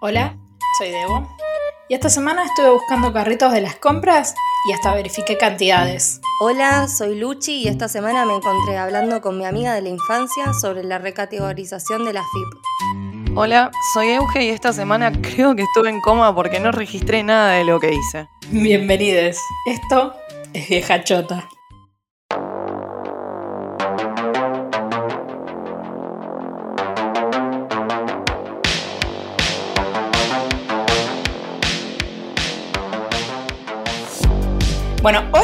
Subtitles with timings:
[0.00, 0.36] Hola,
[0.78, 1.26] soy Debo.
[1.88, 4.32] Y esta semana estuve buscando carritos de las compras
[4.68, 6.20] y hasta verifiqué cantidades.
[6.40, 10.52] Hola, soy Luchi y esta semana me encontré hablando con mi amiga de la infancia
[10.52, 13.36] sobre la recategorización de la FIP.
[13.36, 17.54] Hola, soy Euge y esta semana creo que estuve en coma porque no registré nada
[17.54, 18.28] de lo que hice.
[18.52, 19.36] Bienvenidos.
[19.66, 20.14] Esto
[20.52, 21.48] es Vieja Chota.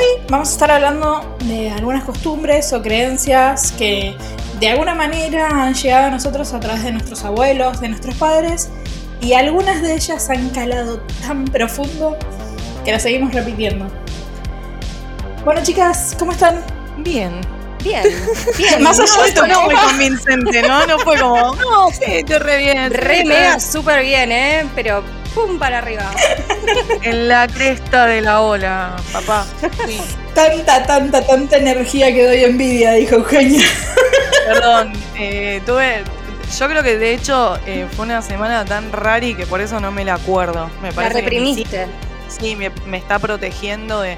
[0.05, 4.17] Hoy vamos a estar hablando de algunas costumbres o creencias que
[4.61, 8.71] de alguna manera han llegado a nosotros a través de nuestros abuelos, de nuestros padres,
[9.21, 12.17] y algunas de ellas han calado tan profundo
[12.85, 13.87] que las seguimos repitiendo.
[15.45, 16.63] Bueno, chicas, ¿cómo están?
[16.99, 17.41] Bien.
[17.83, 18.03] Bien,
[18.57, 18.83] bien.
[18.83, 19.89] Más allá de Esto no muy coma.
[19.89, 20.87] convincente, ¿no?
[20.87, 22.91] No fue como, no, sí, estoy re bien.
[22.93, 24.67] Re mega súper bien, ¿eh?
[24.75, 25.03] Pero
[25.35, 26.11] pum para arriba.
[27.03, 29.47] En la cresta de la ola, papá.
[29.87, 30.01] Sí,
[30.35, 33.67] Tanta, tanta, tanta energía que doy envidia, dijo Eugenia.
[34.47, 34.93] perdón.
[35.19, 36.03] eh, tuve.
[36.59, 39.81] Yo creo que de hecho eh, fue una semana tan rara y que por eso
[39.81, 40.71] no me la acuerdo.
[40.83, 41.87] Me La parece que mi reprimiste.
[42.29, 44.17] Sí, me, me está protegiendo de.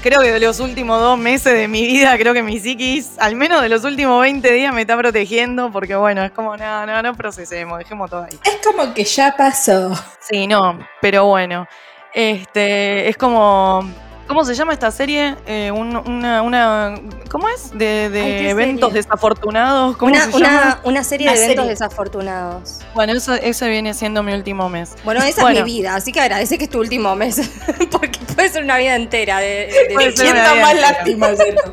[0.00, 3.34] Creo que de los últimos dos meses de mi vida, creo que mi psiquis, al
[3.34, 7.02] menos de los últimos 20 días, me está protegiendo porque, bueno, es como, no, no,
[7.02, 8.38] no procesemos, dejemos todo ahí.
[8.44, 9.92] Es como que ya pasó.
[10.20, 11.66] Sí, no, pero bueno.
[12.14, 13.82] Este, es como.
[14.28, 15.34] ¿Cómo se llama esta serie?
[15.46, 16.94] Eh, un- una, una.
[17.30, 17.70] ¿Cómo es?
[17.72, 19.02] De, de Ay, ¿qué eventos serie?
[19.02, 19.96] desafortunados.
[19.96, 20.38] ¿Cómo Una, se llama?
[20.60, 21.70] una, una serie de eventos serie.
[21.70, 22.80] desafortunados.
[22.94, 24.94] Bueno, eso, ese viene siendo mi último mes.
[25.02, 25.60] Bueno, esa Bueno.
[25.60, 27.40] es mi vida, así que agradece que es tu último mes.
[27.90, 29.46] Porque puede ser una vida entera de,
[29.88, 31.72] de- de- más lástima, ¿cierto?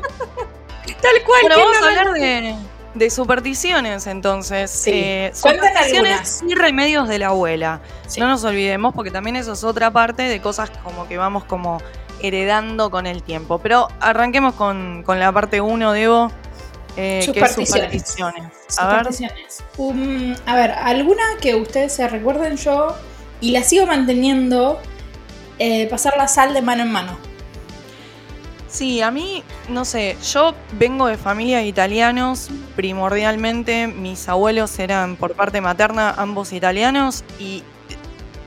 [1.02, 1.40] tal cual.
[1.42, 2.54] Bueno, ¿quién vamos a la- hablar de,
[2.94, 4.70] de supersticiones entonces.
[4.70, 4.90] Sí.
[4.94, 7.80] Eh, supersticiones y remedios de la abuela.
[8.06, 8.18] Sí.
[8.20, 11.82] No nos olvidemos porque también eso es otra parte de cosas como que vamos como
[12.20, 13.58] heredando con el tiempo.
[13.58, 16.30] Pero arranquemos con, con la parte 1, Debo.
[16.98, 17.68] Eh, que es Supersticiones.
[17.68, 18.52] supersticiones.
[18.78, 19.64] A ver, Supersticiones.
[19.76, 22.96] Um, a ver, alguna que ustedes se recuerden yo
[23.42, 24.80] y la sigo manteniendo,
[25.58, 27.18] eh, pasar la sal de mano en mano.
[28.68, 35.16] sí, a mí, no sé, yo vengo de familia de italianos, primordialmente mis abuelos eran
[35.16, 37.62] por parte materna ambos italianos y,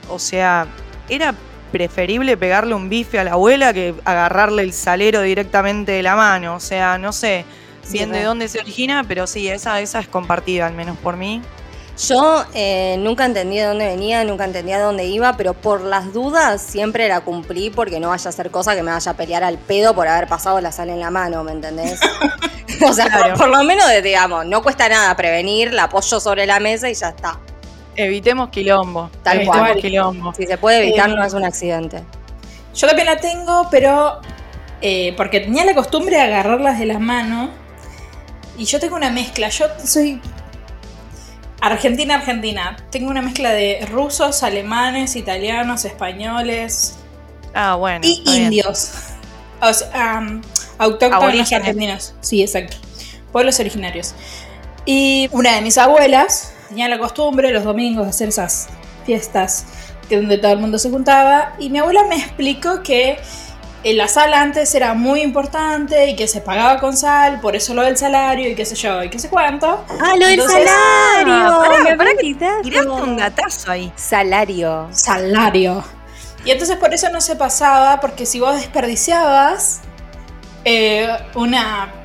[0.08, 0.66] o sea,
[1.08, 1.34] era
[1.70, 6.56] preferible pegarle un bife a la abuela que agarrarle el salero directamente de la mano,
[6.56, 7.44] o sea, no sé
[7.90, 11.42] bien de dónde se origina, pero sí, esa, esa es compartida, al menos por mí.
[12.08, 16.12] Yo eh, nunca entendí de dónde venía, nunca entendía de dónde iba, pero por las
[16.14, 19.44] dudas siempre la cumplí porque no vaya a ser cosa que me vaya a pelear
[19.44, 22.00] al pedo por haber pasado la sal en la mano, ¿me entendés?
[22.88, 23.34] o sea, Claro.
[23.36, 27.10] por lo menos, digamos, no cuesta nada prevenir, la apoyo sobre la mesa y ya
[27.10, 27.38] está.
[28.00, 29.10] Evitemos quilombo.
[29.22, 29.80] Tal evitemos cual.
[29.80, 30.34] quilombo.
[30.34, 32.02] Si se puede evitar, Eh, no es un accidente.
[32.74, 34.20] Yo también la tengo, pero
[34.80, 37.50] eh, porque tenía la costumbre de agarrarlas de la mano.
[38.56, 39.48] Y yo tengo una mezcla.
[39.48, 40.20] Yo soy
[41.60, 42.76] Argentina-Argentina.
[42.90, 46.96] Tengo una mezcla de rusos, alemanes, italianos, españoles
[47.54, 48.00] Ah, bueno.
[48.06, 48.90] y indios.
[49.60, 50.40] O sea, um,
[50.78, 52.14] autóctonos argentinos.
[52.20, 52.76] Sí, exacto.
[53.32, 54.14] Pueblos originarios.
[54.86, 58.68] Y una de mis abuelas tenía la costumbre los domingos de hacer esas
[59.04, 59.66] fiestas
[60.08, 61.54] que donde todo el mundo se juntaba.
[61.58, 63.18] Y mi abuela me explicó que
[63.82, 67.74] en la sal antes era muy importante y que se pagaba con sal, por eso
[67.74, 69.84] lo del salario y qué sé yo y qué sé cuánto.
[70.00, 71.34] ¡Ah, lo del salario!
[71.34, 73.92] Ah, pará, me pará que Tiraste un datazo ahí.
[73.96, 74.88] Salario.
[74.92, 75.82] Salario.
[76.44, 79.80] Y entonces por eso no se pasaba, porque si vos desperdiciabas
[80.64, 81.99] eh, una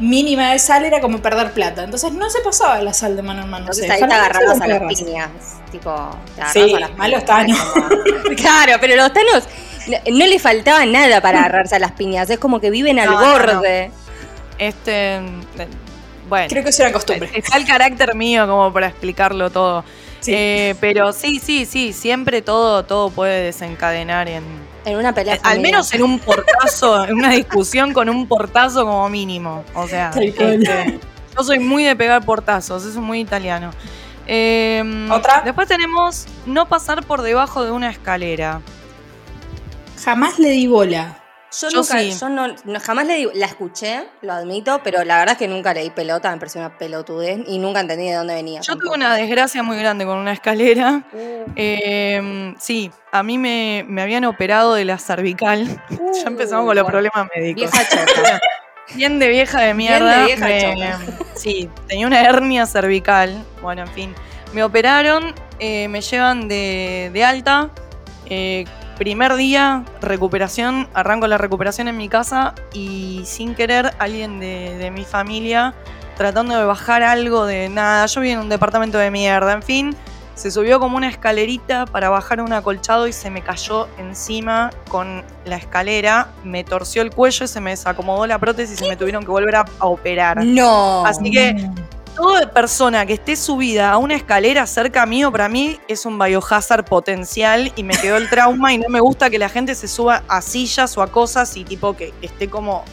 [0.00, 1.84] mínima de sal era como perder plata.
[1.84, 3.64] Entonces no se pasaba la sal de mano en mano.
[3.66, 5.28] Entonces ahí te agarrabas a las piñas.
[5.70, 5.90] Tipo,
[6.36, 7.26] te agarrabas Sí, a las malos piñas.
[7.26, 7.72] tanos.
[8.36, 9.44] claro, pero los tanos
[9.88, 12.28] no, no le faltaba nada para agarrarse a las piñas.
[12.30, 13.90] Es como que viven al No, no, borde.
[14.58, 15.16] Este.
[15.16, 15.22] eh,
[16.28, 16.46] Bueno.
[16.48, 17.30] Creo que eso era costumbre.
[17.34, 19.84] Está el carácter mío como para explicarlo todo.
[20.20, 20.32] Sí.
[20.34, 24.42] Eh, pero sí, sí, sí, siempre todo, todo puede desencadenar en.
[24.84, 25.62] En una pelea Al familiar.
[25.72, 29.64] menos en un portazo, en una discusión con un portazo como mínimo.
[29.74, 31.00] O sea, este,
[31.36, 33.70] yo soy muy de pegar portazos, eso es muy italiano.
[34.26, 35.42] Eh, ¿Otra?
[35.44, 38.60] Después tenemos no pasar por debajo de una escalera.
[40.02, 41.23] Jamás le di bola.
[41.60, 42.12] Yo, Yo nunca, sí.
[42.18, 45.46] yo no, no- jamás le di, la escuché, lo admito, pero la verdad es que
[45.48, 48.60] nunca le di pelota, me pareció una pelotudez y nunca entendí de dónde venía.
[48.62, 51.02] Yo tuve una desgracia muy grande con una escalera.
[51.12, 55.66] Uh, Eh, sí, a mí me, me habían operado de la cervical.
[55.90, 57.70] ya empezamos con los Uh, problemas médicos.
[57.72, 58.40] Vieja chota.
[58.94, 60.24] Bien de vieja de Bien de mierda.
[60.26, 60.46] vieja
[60.98, 63.42] me- sí, tenía una hernia cervical.
[63.62, 64.14] Bueno, en fin.
[64.52, 67.70] Me operaron, eh, me llevan de, de alta.
[68.26, 68.64] eh,
[68.98, 74.90] primer día, recuperación, arranco la recuperación en mi casa y sin querer alguien de, de
[74.90, 75.74] mi familia
[76.16, 78.06] tratando de bajar algo de nada.
[78.06, 79.96] Yo vivía en un departamento de mierda, en fin.
[80.34, 85.22] Se subió como una escalerita para bajar un acolchado y se me cayó encima con
[85.44, 89.22] la escalera, me torció el cuello y se me desacomodó la prótesis y me tuvieron
[89.22, 90.44] que volver a, a operar.
[90.44, 91.06] No.
[91.06, 91.70] Así que
[92.14, 96.84] toda persona que esté subida a una escalera cerca mío, para mí es un biohazard
[96.84, 100.22] potencial y me quedó el trauma y no me gusta que la gente se suba
[100.28, 102.84] a sillas o a cosas y tipo que esté como,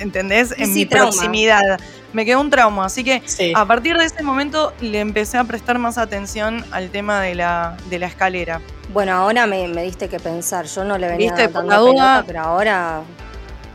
[0.00, 0.52] ¿entendés?
[0.58, 1.10] En Sí, mi trauma.
[1.10, 1.78] proximidad.
[2.12, 3.52] Me quedó un trauma, así que Sí.
[3.54, 7.76] a partir de ese momento le empecé a prestar más atención al tema de la,
[7.90, 8.60] de la escalera.
[8.92, 10.64] Bueno, ahora me, me diste que pensar.
[10.66, 11.48] Yo no le venía ¿Viste?
[11.48, 13.02] Por dando la duda- pelota, pero ahora.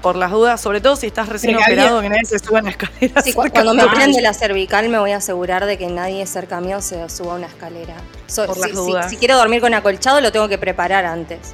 [0.02, 2.72] Por las dudas, sobre todo si estás recién operado, que nadie se suba a la
[2.72, 3.22] escalera.
[3.22, 5.88] Sí, cu- cerca cuando me operen de la cervical me voy a asegurar de que
[5.88, 7.94] nadie cerca mío se suba a una escalera.
[8.26, 9.10] So- Por las si, si- dudas.
[9.12, 11.54] si quiero dormir con acolchado lo tengo que preparar antes.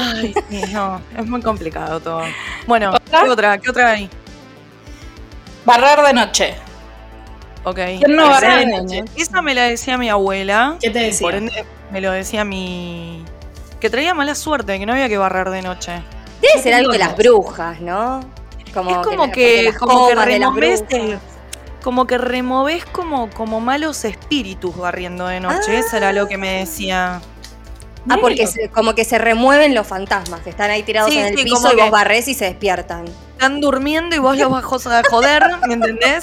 [0.00, 2.22] Ay, sí, no, es muy complicado todo.
[2.66, 3.22] Bueno, ¿Otra?
[3.24, 3.58] ¿qué otra?
[3.58, 4.08] ¿Qué otra hay?
[5.66, 6.54] Barrer de noche.
[7.64, 7.76] Ok.
[7.76, 9.04] ¿Quién no Esa- barre de noche?
[9.16, 10.76] Esa me la decía mi abuela.
[10.80, 11.26] ¿Qué te decía?
[11.26, 13.24] Por ende, me lo decía mi.
[13.80, 16.02] Que traía mala suerte, que no había que barrer de noche.
[16.52, 18.20] Debe ser algo de las brujas, ¿no?
[18.72, 21.18] Como es como que, las como que
[21.82, 25.76] como que removés como, como malos espíritus barriendo de noche.
[25.76, 25.78] Ah.
[25.80, 27.20] Eso era lo que me decía.
[28.08, 31.26] Ah, porque se- como que se remueven los fantasmas, que están ahí tirados Sí, en
[31.26, 33.04] el sí, piso y vos que- barrés y se despiertan.
[33.32, 36.22] Están durmiendo y vos los bajos a joder, ¿me entendés?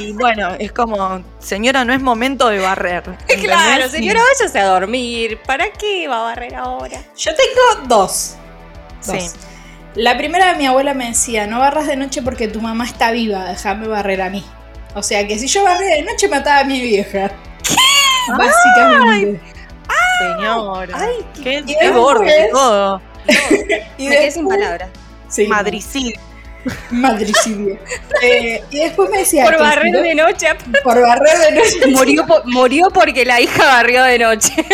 [0.00, 3.02] Y bueno, es como, señora, no es momento de barrer.
[3.28, 3.44] ¿entendés?
[3.44, 5.38] Claro, señora, váyase a dormir.
[5.46, 6.98] ¿Para qué va a barrer ahora?
[7.16, 8.36] Yo tengo dos.
[9.06, 9.16] Dos.
[9.16, 9.30] Sí.
[9.94, 13.44] La primera, mi abuela me decía, no barras de noche porque tu mamá está viva,
[13.44, 14.44] déjame barrer a mí.
[14.94, 17.30] O sea que si yo barría de noche mataba a mi vieja.
[18.38, 19.40] Básicamente.
[20.18, 20.96] Señora.
[20.98, 23.00] Ay, qué, y qué borde después- todo.
[23.98, 24.88] Y Me quedé sin después- palabras.
[25.28, 26.20] Sí, Madricidio.
[26.90, 27.78] Madricidio.
[28.22, 30.48] Eh, y después me decía Por barrer de noche.
[30.84, 31.86] por barrer de noche.
[31.90, 34.52] Murió, murió porque la hija barrió de noche.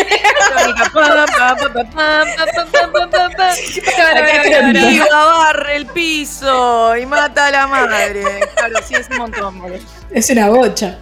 [5.11, 8.23] Barre el piso y mata a la madre.
[8.55, 9.59] Claro, sí, es un montón.
[9.59, 9.79] boludo.
[10.11, 10.99] Es una bocha.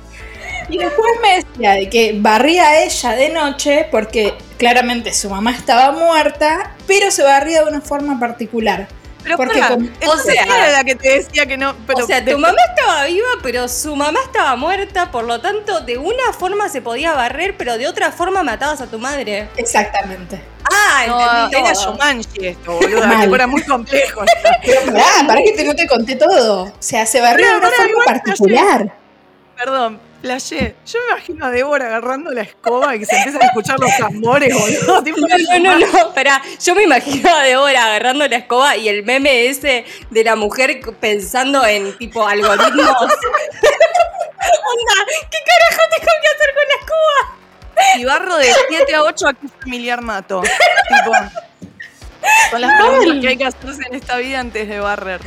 [0.69, 5.51] Y después me decía de que barría a ella de noche porque claramente su mamá
[5.51, 8.87] estaba muerta, pero se barría de una forma particular.
[9.27, 11.75] Pero Porque entonces o sea- ¿quién era la que te decía que no.
[11.85, 15.81] Pero o sea, tu mamá estaba viva, pero su mamá estaba muerta, por lo tanto,
[15.81, 19.49] de una forma se podía barrer, pero de otra forma matabas a tu madre.
[19.57, 20.41] Exactamente.
[20.71, 21.73] Ah, No, entendí era.
[21.73, 23.35] Shumanji esto, boludo.
[23.35, 24.21] Era muy complejo.
[24.65, 26.63] Pero pará, para que te, no te conté todo.
[26.63, 28.93] O sea, se barrió de una forma particular.
[29.55, 30.75] Perdón, flashé.
[30.85, 33.95] Yo me imagino a Débora agarrando la escoba y que se empiezan a escuchar los
[33.97, 35.03] tambores, boludo.
[35.17, 39.03] No, no, no, no, espera, yo me imagino a Débora agarrando la escoba y el
[39.03, 42.67] meme ese de la mujer pensando en tipo algoritmos.
[44.67, 44.93] Onda,
[45.31, 47.37] ¿qué carajo tengo que hacer con la escoba?
[47.95, 50.41] Si barro de 7 a 8, ¿a qué familiar mato?
[50.41, 51.11] tipo,
[52.51, 55.21] son las preguntas que hay que hacerse en esta vida antes de barrer.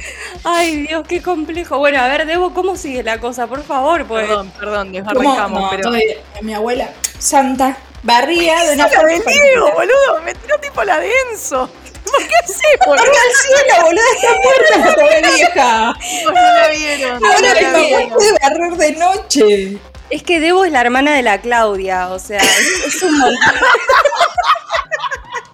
[0.44, 1.78] Ay, Dios, qué complejo.
[1.78, 3.46] Bueno, a ver, Debo, ¿cómo sigue la cosa?
[3.46, 4.26] Por favor, pues.
[4.26, 4.98] Perdón, perdón, ¿Cómo?
[4.98, 5.82] desbarrancamos, No, pero.
[5.84, 6.88] todavía- mi abuela
[7.18, 9.20] santa barría de una la forma de.
[9.32, 10.22] Diego, boludo.
[10.24, 11.70] Me tiró tipo la de Enzo.
[12.04, 13.02] ¿Por qué sé, boludo?
[13.02, 14.02] ¡Arriba al cielo, boluda!
[14.16, 15.94] ¡Está muerta la pobre vieja!
[16.24, 17.20] No la vieron.
[17.20, 18.08] No, no la la ¡No vieron.
[18.10, 19.78] puede barrer de noche!
[20.08, 23.38] Es que Debo es la hermana de la Claudia, o sea, es, es un montón.
[23.50, 23.68] Ay,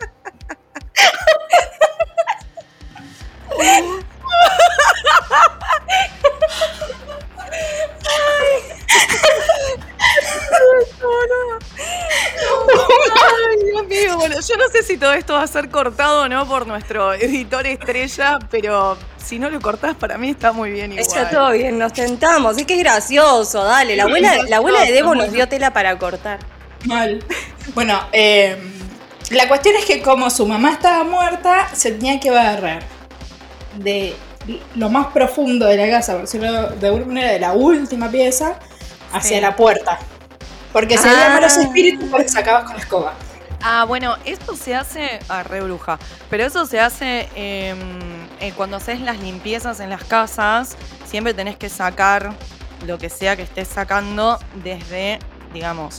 [0.06, 0.85] Dios mío, bueno,
[14.46, 17.66] yo no sé si todo esto va a ser cortado o no por nuestro editor
[17.66, 21.06] estrella, pero si no lo cortás, para mí está muy bien igual.
[21.06, 22.56] Está todo bien, nos tentamos.
[22.56, 23.96] Es que es gracioso, dale.
[23.96, 26.38] La abuela, la abuela de Debo nos dio tela para cortar.
[26.84, 27.24] Mal.
[27.74, 28.56] Bueno, eh,
[29.30, 32.82] la cuestión es que como su mamá estaba muerta, se tenía que barrer
[33.76, 34.14] de
[34.76, 38.58] lo más profundo de la casa, por decirlo de alguna manera, de la última pieza,
[39.12, 39.40] hacia Sí.
[39.42, 39.98] la puerta.
[40.72, 41.10] Porque si Ah.
[41.12, 43.14] había malos espíritus, pues sacabas con la escoba.
[43.62, 45.18] Ah, bueno, esto se hace.
[45.28, 45.98] Ah, re bruja.
[46.30, 47.78] Pero eso se hace em,
[48.40, 50.76] eh, cuando haces las limpiezas en las casas.
[51.06, 52.32] Siempre tenés que sacar
[52.86, 55.18] lo que sea que estés sacando desde,
[55.52, 55.98] digamos,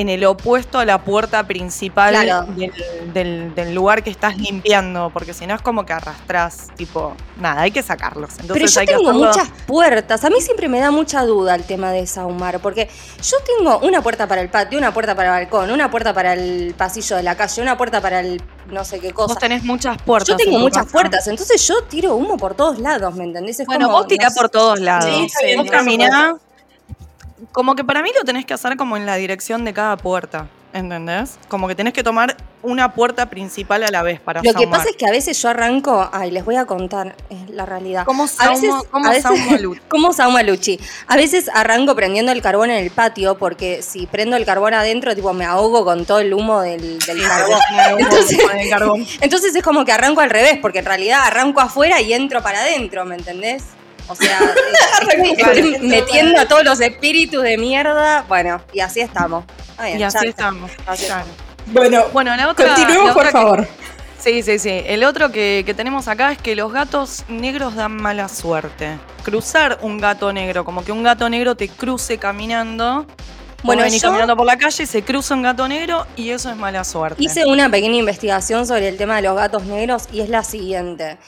[0.00, 2.46] en el opuesto a la puerta principal Claro.
[2.54, 2.72] del,
[3.12, 7.62] del- del lugar que estás limpiando, porque si no es como que arrastrás, tipo, nada,
[7.62, 8.30] hay que sacarlos.
[8.40, 10.24] Entonces Pero yo hay tengo muchas puertas.
[10.24, 12.88] A mí siempre me da mucha duda el tema de desahumar, porque
[13.22, 16.32] yo tengo una puerta para el patio, una puerta para el balcón, una puerta para
[16.34, 19.34] el pasillo de la calle, una puerta para el no sé qué cosa.
[19.34, 20.28] Vos tenés muchas puertas.
[20.28, 20.92] Yo tengo muchas casa.
[20.92, 23.60] puertas, entonces yo tiro humo por todos lados, ¿me entendés?
[23.60, 24.40] Es Bueno, como, vos tirá no sé.
[24.40, 25.04] por todos lados.
[25.04, 26.36] Sí, bien, vos tirá por caminá.
[27.54, 30.48] Como que para mí lo tenés que hacer como en la dirección de cada puerta.
[30.72, 31.38] ¿Entendés?
[31.46, 34.88] Como que tenés que tomar una puerta principal a la vez para Lo que pasa
[34.90, 38.04] es que a veces yo arranco, ay, les voy a contar eh, la realidad.
[38.04, 38.26] ¿Cómo
[38.90, 39.80] cómo a veces-?
[39.88, 40.80] ¿Cómo sauma Luchi?
[41.06, 45.14] A veces arranco prendiendo el carbón en el patio porque si prendo el carbón adentro,
[45.14, 47.60] tipo me ahogo con todo el humo del, del carbón.
[48.00, 49.18] Entonces-.
[49.20, 52.58] Entonces es como que arranco al revés, porque en realidad arranco afuera y entro para
[52.58, 53.62] adentro, ¿me entendés?
[54.08, 54.38] O sea,
[55.00, 58.24] estoy metiendo a todos los espíritus de mierda.
[58.28, 59.44] Bueno, y así estamos.
[59.82, 60.70] Bien, Y así estamos.
[60.86, 61.26] Así claro.
[61.66, 62.68] Bueno, Bueno, la otra.
[62.74, 63.68] continuemos, la por que- favor.
[64.18, 64.70] Sí, sí, sí.
[64.86, 68.98] El otro que, que tenemos acá es que los gatos negros dan mala suerte.
[69.22, 73.04] Cruzar un gato negro, como que un gato negro te cruce caminando.
[73.04, 73.08] Bueno,
[73.62, 76.56] Bueno, venís yo- caminando por la calle, se cruza un gato negro y eso es
[76.56, 77.22] mala suerte.
[77.22, 81.18] Hice una pequeña investigación sobre el tema de los gatos negros y es la siguiente.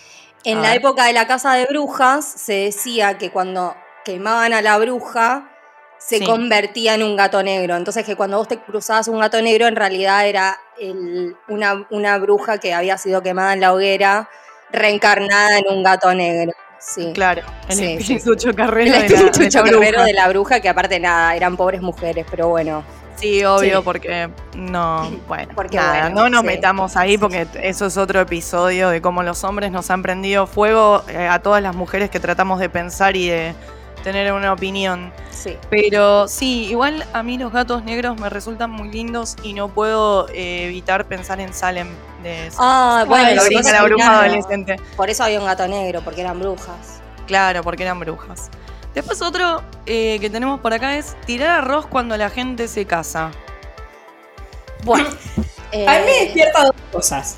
[0.46, 0.78] En A la ver.
[0.78, 3.74] época de la casa de brujas se decía que cuando
[4.04, 5.50] quemaban a la bruja
[5.98, 6.24] se Sí.
[6.24, 7.74] convertía en un gato negro.
[7.76, 12.16] Entonces que cuando vos te cruzabas un gato negro en realidad era el- una, una
[12.18, 14.28] bruja que había sido quemada en la hoguera
[14.70, 16.52] reencarnada en un gato negro.
[16.78, 17.10] Sí.
[17.14, 21.00] Claro, el Sí, sí, espíritu chocarrero El espíritu de la de la bruja que aparte
[21.00, 22.84] nada, eran pobres mujeres, pero bueno.
[23.16, 23.84] Sí, obvio, Sí.
[23.84, 26.46] porque no, bueno, Porque nada, bueno, no nos sí.
[26.46, 31.02] metamos ahí porque eso es otro episodio de cómo los hombres nos han prendido fuego
[31.08, 33.54] eh, a todas las mujeres que tratamos de pensar y de
[34.04, 35.12] tener una opinión.
[35.30, 35.56] Sí.
[35.70, 40.28] Pero sí, igual a mí los gatos negros me resultan muy lindos y no puedo
[40.28, 41.88] eh, evitar pensar en Salem
[42.22, 44.76] de Ah, bueno, sí, la bruja adolescente.
[44.96, 47.00] Por eso había un gato negro, porque eran brujas.
[47.26, 48.50] Claro, porque eran brujas.
[48.96, 53.30] Después otro eh, que tenemos por acá es tirar arroz cuando la gente se casa.
[54.84, 55.06] Bueno.
[55.72, 57.36] A mí me eh, despierta dos cosas.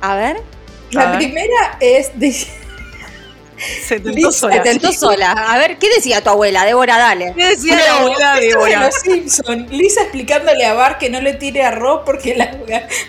[0.00, 0.42] a ver.
[0.90, 1.18] La A ver.
[1.18, 4.54] primera es de Se tentó Lisa, sola.
[4.54, 5.30] Se tentó sola.
[5.30, 6.64] A ver, ¿qué decía tu abuela?
[6.64, 7.34] Débora, dale.
[7.36, 8.86] ¿Qué decía la abuela Débora?
[8.86, 9.66] los Simpson.
[9.70, 12.56] Lisa explicándole a Bar que no le tire arroz porque las,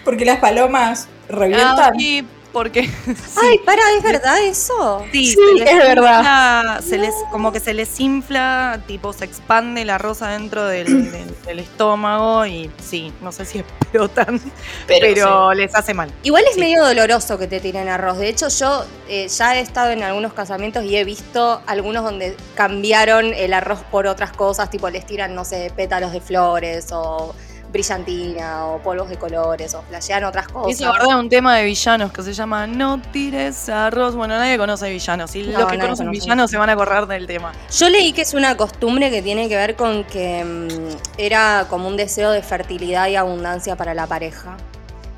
[0.03, 1.79] porque las palomas revientan.
[1.79, 5.03] Ah, sí, porque sí, Ay, para, ¿es verdad eso?
[5.11, 6.81] sí, sí, se les es verdad.
[6.81, 11.35] se les, como que se les infla, tipo se expande el arroz adentro del, del-
[11.45, 14.41] del estómago y sí, no sé si explotan,
[14.87, 16.11] pero, les hace mal.
[16.23, 16.59] Igual es Sí.
[16.61, 18.17] medio doloroso que te tiren arroz.
[18.17, 22.35] De hecho, yo eh, ya he estado en algunos casamientos y he visto algunos donde
[22.55, 27.33] cambiaron el arroz por otras cosas, tipo les tiran, no sé, pétalos de flores o
[27.71, 30.79] brillantina o polvos de colores o flashean otras cosas.
[30.79, 34.15] Eso, verdad, un tema de villanos que se llama No tires arroz.
[34.15, 35.35] Bueno, nadie conoce villanos.
[35.35, 36.21] Y No, los que conocen conoce.
[36.21, 37.51] villanos se van a acordar del tema.
[37.71, 41.87] Yo leí que es una costumbre que tiene que ver con que mm, era como
[41.87, 44.55] un deseo de fertilidad y abundancia para la pareja.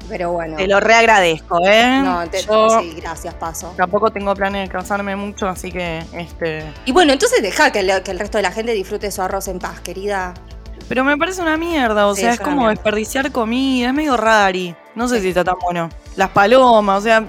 [0.07, 0.57] Pero bueno.
[0.57, 2.01] Te lo reagradezco, ¿eh?
[2.03, 3.75] No, te- Yo sí, gracias, paso.
[3.77, 6.63] tampoco tengo planes de casarme mucho, así que este.
[6.85, 9.79] Y bueno, entonces deja que el resto de la gente disfrute su arroz en paz,
[9.81, 10.33] querida.
[10.89, 12.71] Pero me parece una mierda, o Sí, sea, es como mierda.
[12.73, 14.75] desperdiciar comida, es medio rari.
[14.95, 15.87] No sé si está tan bueno.
[16.17, 17.23] Las palomas, o sea,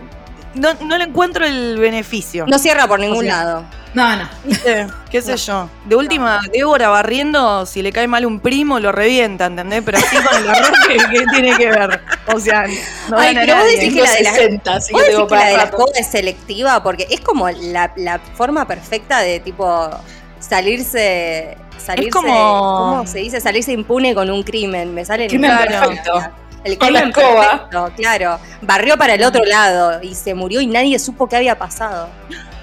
[0.55, 2.47] no, no le encuentro el beneficio.
[2.49, 3.65] No cierra por ningún O sea, lado.
[3.93, 4.29] No, no.
[4.45, 4.87] ¿Viste?
[5.11, 5.69] ¿Qué sé yo?
[5.85, 9.83] De última, Débora barriendo, si le cae mal un primo, lo revienta, ¿entendés?
[9.85, 12.01] Pero así con el arroz, ¿qué, qué tiene que ver?
[12.33, 12.65] O sea,
[13.11, 15.27] no Ay, pero vos decís que la de la- 60, así ¿Vos que que la
[15.27, 15.77] para de la rato.
[15.77, 16.83] escoba es selectiva?
[16.85, 19.91] Porque es como la, la forma perfecta de tipo
[20.39, 21.57] salirse.
[21.81, 23.41] Salirse como- ¿Cómo se dice?
[23.41, 24.95] Salirse impune con un crimen.
[24.95, 26.21] Me sale en Crimen perfecto.
[26.63, 27.51] El Con la crimen escoba.
[27.71, 28.39] perfecto, claro.
[28.61, 32.09] Barrió para el otro lado y se murió y nadie supo qué había pasado.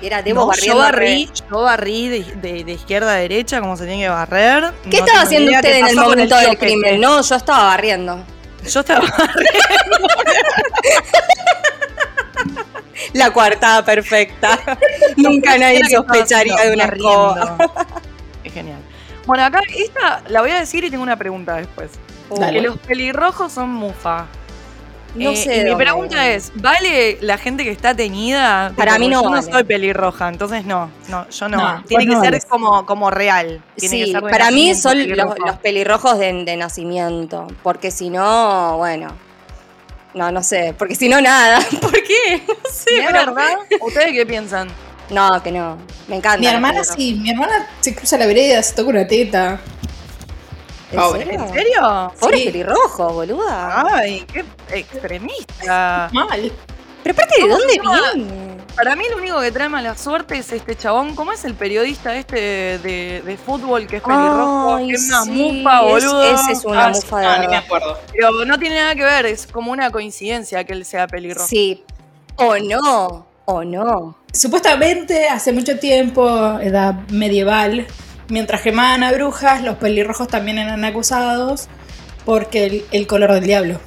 [0.01, 0.75] Era Debo No, barriendo.
[0.75, 4.71] yo barrí, yo barrí de, de- de izquierda a derecha, como se tiene que barrer.
[4.89, 7.01] ¿Qué No estaba haciendo usted en el momento del crimen?
[7.01, 8.19] No, yo estaba barriendo.
[8.69, 9.01] Yo estaba
[13.13, 14.59] La coartada perfecta.
[15.17, 17.33] Nunca nadie sospecharía de una escoba.
[17.57, 17.73] barriendo.
[18.43, 18.79] Es genial.
[19.27, 21.91] Bueno, acá esta la voy a decir y tengo una pregunta después.
[22.35, 22.59] Dale.
[22.61, 24.25] Que los pelirrojos son mufa.
[25.15, 25.61] No Eh, sé.
[25.61, 28.71] y mi pregunta es, ¿vale la gente que está teñida?
[28.75, 29.45] Para mí no Yo vale.
[29.47, 31.57] no soy pelirroja, entonces no, no, yo no.
[31.57, 33.61] No, Tiene que no ser como, como real.
[33.77, 35.35] Tiene que Sí, ser de para mí son los, pelirrojo.
[35.45, 37.47] los pelirrojos de, de nacimiento.
[37.63, 39.07] Porque si no, bueno.
[40.13, 40.75] No, no sé.
[40.77, 41.59] Porque si no, nada.
[41.81, 42.43] ¿Por qué?
[42.47, 42.99] No sé.
[42.99, 43.55] ¿Es pero- verdad?
[43.81, 44.67] ¿Ustedes qué piensan?
[45.09, 45.77] No, que no.
[46.07, 46.39] Me encanta.
[46.39, 49.59] Mi hermana sí, mi hermana se cruza la vereda, se toca una teta.
[50.91, 51.25] ¿En Pobre.
[51.25, 51.41] serio?
[51.43, 52.13] ¿En serio?
[52.19, 52.45] Pobre Sí.
[52.45, 53.85] pelirrojo, boluda.
[53.93, 56.09] Ay, qué extremista.
[56.13, 56.51] Mal.
[57.03, 57.79] Pero aparte, ¿de ¿Cómo dónde
[58.15, 58.57] viene?
[58.75, 61.15] Para mí lo único que trae mala suerte es este chabón.
[61.15, 64.77] ¿Cómo es el periodista este de, de- de fútbol que es pelirrojo?
[64.85, 66.23] Que es una sí, mufa, es- boludo.
[66.23, 67.97] ese es una Ah, mufa de no, ni me acuerdo.
[68.13, 71.47] Pero no tiene nada que ver, es como una coincidencia que él sea pelirrojo.
[71.47, 71.83] Sí.
[72.35, 74.17] O no, o no.
[74.37, 77.87] Supuestamente, hace mucho tiempo, edad medieval,
[78.29, 81.67] mientras quemaban a brujas, los pelirrojos también eran acusados
[82.23, 83.79] porque el, el color del diablo.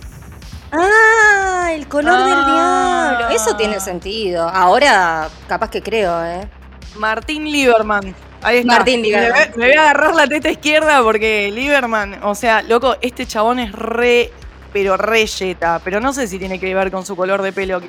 [0.73, 3.17] Ah, el color del Ah.
[3.19, 3.37] diablo.
[3.37, 4.49] Eso tiene sentido.
[4.49, 6.49] Ahora, capaz que creo, ¿eh?
[6.97, 8.15] Martín Lieberman.
[8.43, 8.73] Ahí está.
[8.75, 9.33] Martín Lieberman.
[9.33, 13.25] Me, voy- me voy a agarrar la teta izquierda porque Lieberman, o sea, loco, este
[13.25, 14.33] chabón es re,
[14.73, 15.81] pero re yeta.
[15.85, 17.81] Pero no sé si tiene que ver con su color de pelo.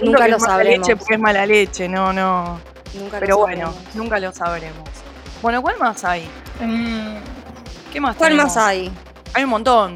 [0.00, 0.86] Nunca lo es mala sabremos.
[0.88, 2.60] leche porque es mala leche, no, no.
[2.94, 3.94] Nunca lo Pero bueno, sabremos.
[3.94, 4.88] nunca lo sabremos.
[5.42, 6.28] Bueno, ¿cuál más hay?
[6.60, 7.16] Mm,
[7.92, 8.54] ¿Qué más ¿Cuál tenemos?
[8.54, 8.92] más hay?
[9.34, 9.94] Hay un montón.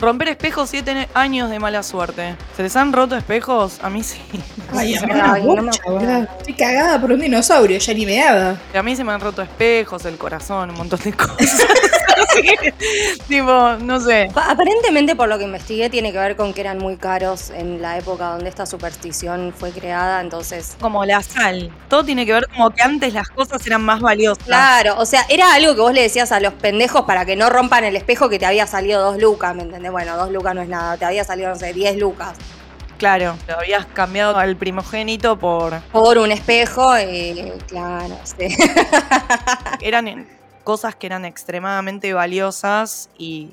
[0.00, 2.36] Romper espejos, siete años de mala suerte.
[2.56, 3.80] ¿Se les han roto espejos?
[3.82, 4.20] A mí sí.
[4.72, 6.26] Ay, a mí Ay, no me acuerdo.
[6.38, 8.56] Estoy cagada por un dinosaurio, ya ni me daba.
[8.74, 11.38] A mí se me han roto espejos, el corazón, un montón de cosas.
[13.28, 14.30] tipo, no sé.
[14.34, 17.80] Pa- Aparentemente, por lo que investigué, tiene que ver con que eran muy caros en
[17.82, 20.20] la época donde esta superstición fue creada.
[20.20, 21.70] Entonces, Como la sal.
[21.88, 24.44] Todo tiene que ver como que antes las cosas eran más valiosas.
[24.44, 27.50] claro, o sea, era algo que vos le decías a los pendejos para que no
[27.50, 29.90] rompan el espejo que te había salido dos lucas, ¿me entendés?
[29.92, 32.36] Bueno, dos lucas no es nada, te había salido, no sé, diez lucas
[32.98, 35.78] Claro, lo habías cambiado al primogénito por.
[35.92, 38.48] por un espejo y, claro, sí.
[39.80, 40.26] Eran
[40.68, 43.52] cosas que eran extremadamente valiosas y.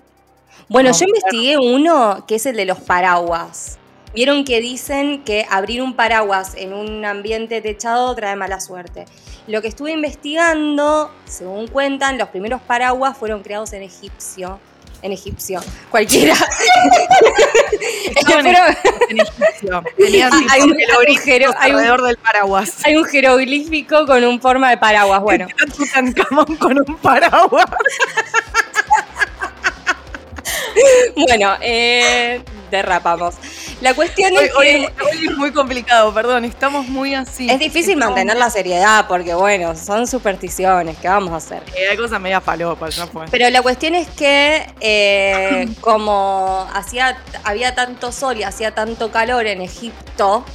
[0.67, 3.77] Bueno, No, yo investigué uno que es el de los paraguas.
[4.13, 9.05] Vieron que dicen que abrir un paraguas en un ambiente techado trae mala suerte.
[9.47, 14.59] Lo que estuve investigando, según cuentan, los primeros paraguas fueron creados en egipcio.
[15.05, 16.33] En egipcio, cualquiera.
[18.15, 19.83] Estaban en egipcio.
[19.97, 22.71] Tenían Ah, hay un- jeroglíficos hay un jero- hay un- alrededor del paraguas.
[22.83, 25.21] hay un jeroglífico con un forma de paraguas.
[25.21, 25.45] Bueno,
[25.77, 27.67] Tutankamón con un paraguas.
[31.15, 33.35] bueno, eh, derrapamos.
[33.81, 37.49] La cuestión Hoy, es que hoy es muy complicado, perdón, estamos muy así.
[37.49, 40.97] es difícil Estamos- mantener la seriedad porque, bueno, son supersticiones.
[40.97, 41.61] ¿Qué vamos a hacer?
[41.75, 43.25] Eh, hay cosas media falopas, ya fue.
[43.29, 49.45] Pero la cuestión es que eh, como hacía, había tanto sol y hacía tanto calor
[49.45, 50.45] en Egipto,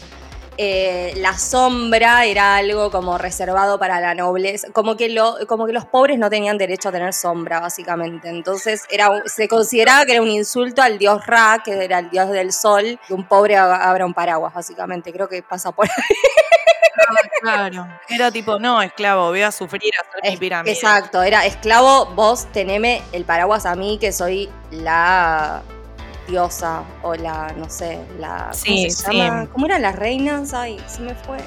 [0.62, 5.72] eh, la sombra era algo como reservado para la nobleza, como que, lo, como que
[5.72, 8.28] los pobres no tenían derecho a tener sombra, básicamente.
[8.28, 12.28] Entonces era, se consideraba que era un insulto al dios Ra, que era el dios
[12.28, 15.14] del sol, que un pobre abra un paraguas, básicamente.
[15.14, 16.16] Creo que pasa por ahí.
[17.40, 17.88] Claro.
[18.10, 20.74] Era tipo, no, esclavo, voy a sufrir a hacer pirámide.
[20.74, 25.62] Exacto, era esclavo, vos teneme el paraguas a mí, que soy la
[26.30, 28.52] diosa o la, no sé, la...
[28.52, 29.16] Sí, ¿Cómo se sí.
[29.16, 29.46] llama?
[29.52, 30.54] ¿Cómo eran las reinas?
[30.54, 31.38] Ay, se me fue.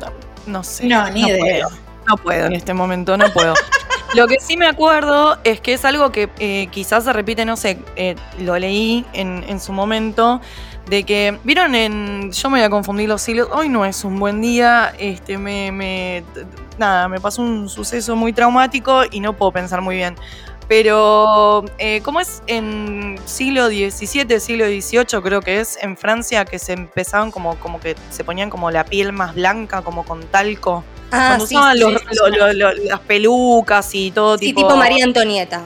[0.00, 0.06] No,
[0.46, 0.86] no sé.
[0.86, 1.66] No, ni idea.
[1.66, 1.88] Puedo.
[2.08, 3.54] No puedo en este momento, no puedo.
[4.14, 7.56] Lo que sí me acuerdo es que es algo que eh, quizás se repite, no
[7.56, 10.40] sé, eh, lo leí en, en su momento,
[10.88, 14.18] de que, vieron en, yo me voy a confundir los siglos, hoy no es un
[14.18, 16.24] buen día, este, me, me,
[16.78, 20.16] nada, me pasó un suceso muy traumático y no puedo pensar muy bien.
[20.68, 26.58] Pero, eh, ¿cómo es en siglo XVII, siglo XVIII creo que es, en Francia, que
[26.58, 30.84] se empezaban como, como que se ponían como la piel más blanca, como con talco?
[31.10, 34.46] Ah, Cuando sí, usaban sí, los- sí, lo- lo- lo- las pelucas y todo Sí,
[34.46, 34.60] tipo.
[34.60, 35.62] tipo María Antonieta.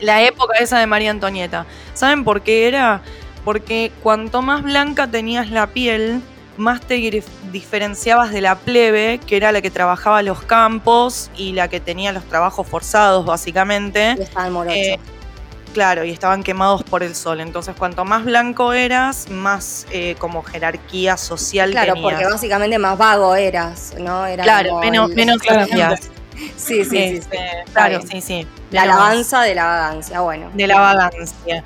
[0.00, 1.66] La época esa de María Antonieta.
[1.94, 3.02] ¿Saben por qué era?
[3.44, 6.22] Porque cuanto más blanca tenías la piel,
[6.58, 11.52] más te dif- diferenciabas de la plebe, que era la que trabajaba los campos y
[11.52, 14.14] la que tenía los trabajos forzados, básicamente.
[14.18, 14.76] Y estaba el morocho.
[14.76, 14.98] Eh,
[15.74, 17.40] Claro, y estaban quemados por el sol.
[17.40, 22.10] Entonces, cuanto más blanco eras, más eh, como jerarquía social claro, tenías.
[22.10, 24.26] porque básicamente más vago eras, ¿no?
[24.26, 25.82] Era Claro, menos, el- menos Claramente.
[25.82, 26.10] hacías.
[26.56, 26.96] Sí, sí, sí.
[27.18, 27.72] Este, sí.
[27.72, 28.46] claro, sí, sí.
[28.70, 30.50] La alabanza de la vagancia, bueno.
[30.54, 31.64] De la vagancia.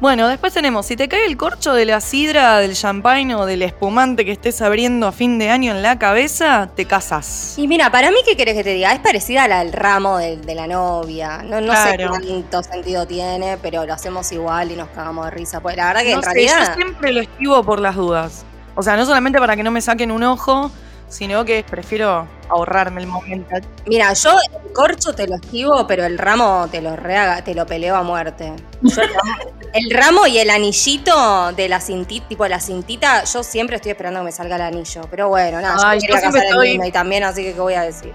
[0.00, 3.62] Bueno, después tenemos, si te cae el corcho de la sidra, del champagne o del
[3.62, 7.54] espumante que estés abriendo a fin de año en la cabeza, te casas.
[7.56, 8.92] Y mira, para mí, ¿qué querés que te diga?
[8.92, 11.42] Es parecida a la del ramo de, de la novia.
[11.42, 12.10] No, no sé Claro.
[12.10, 15.60] cuánto sentido tiene, pero lo hacemos igual y nos cagamos de risa.
[15.60, 16.66] Pues la verdad que No en sé, realidad.
[16.68, 18.44] yo siempre lo esquivo por las dudas.
[18.74, 20.70] O sea, no solamente para que no me saquen un ojo,
[21.14, 23.54] sino que prefiero ahorrarme el momento.
[23.86, 27.64] Mira, yo el corcho te lo esquivo, pero el ramo te lo reaga, te lo
[27.66, 28.52] peleo a muerte.
[28.82, 29.32] Yo el, ramo,
[29.72, 34.20] el ramo y el anillito de la cintita, tipo la cintita, yo siempre estoy esperando
[34.20, 35.02] que me salga el anillo.
[35.10, 37.82] Pero bueno, nada, Ay, yo yo casar estoy- y también, así que qué voy a
[37.82, 38.12] decir.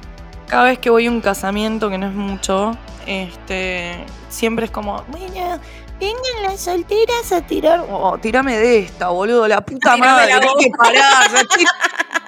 [0.47, 5.03] cada vez que voy a un casamiento, que no es mucho, este, siempre es como,
[5.07, 5.59] bueno,
[5.99, 7.85] vengan las solteras a tirar.
[7.89, 10.33] Oh, tirame de esta, boludo, la puta madre.
[10.33, 11.45] la tenés que parar.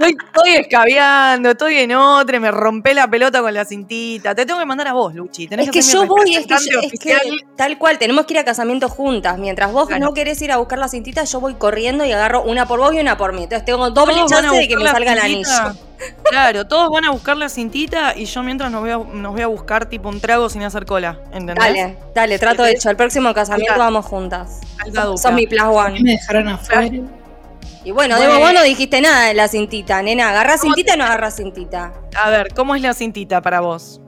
[0.01, 4.33] Estoy, estoy, estoy escabeando, estoy en otra, me rompé la pelota con la cintita.
[4.35, 5.47] Te tengo que mandar a vos, Luchi.
[5.47, 7.41] Tenés Es que mi yo voy, es que, yo- es que oficial.
[7.55, 9.37] tal cual, tenemos que ir a casamiento juntas.
[9.37, 10.05] Mientras vos Claro.
[10.05, 12.93] no querés ir a buscar la cintita, yo voy corriendo y agarro una por vos
[12.93, 13.43] y una por mí.
[13.43, 15.49] Entonces tengo doble Todos chance de que me salga el anillo.
[16.23, 19.41] Claro, todos van a buscar la cintita y yo mientras nos voy a, nos voy
[19.41, 21.19] a buscar tipo un trago sin hacer cola.
[21.31, 21.57] ¿Entendés?
[21.57, 22.89] Dale, dale, trato hecho.
[22.89, 24.61] El próximo casamiento Alta- vamos juntas.
[24.85, 25.15] dupla.
[25.17, 25.93] sos mi plus A one.
[25.93, 26.89] mí me dejaron afuera.
[27.83, 28.31] Y bueno, Bueno.
[28.33, 30.29] Debo, vos no dijiste nada de la cintita, nena.
[30.29, 31.93] ¿Agarrás cintita o no agarrás cintita?
[32.15, 33.99] A ver, ¿cómo es la cintita para vos?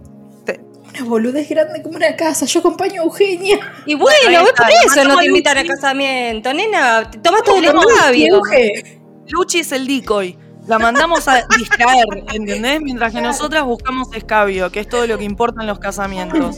[0.46, 0.60] Te-
[0.90, 2.46] Una boludez grande como una casa.
[2.46, 3.60] Yo acompaño a Eugenia.
[3.86, 5.76] Y bueno, Ahí ¿ves está, por eso no te invitan al Luchi.
[5.76, 7.10] casamiento, nena.
[7.10, 8.42] Te tomas todo el escabio.
[9.30, 10.38] Luchi es el decoy.
[10.68, 12.80] La mandamos a distraer, ¿entendés?
[12.82, 16.58] Mientras que nosotras buscamos escabio, que es todo lo que importa en los casamientos.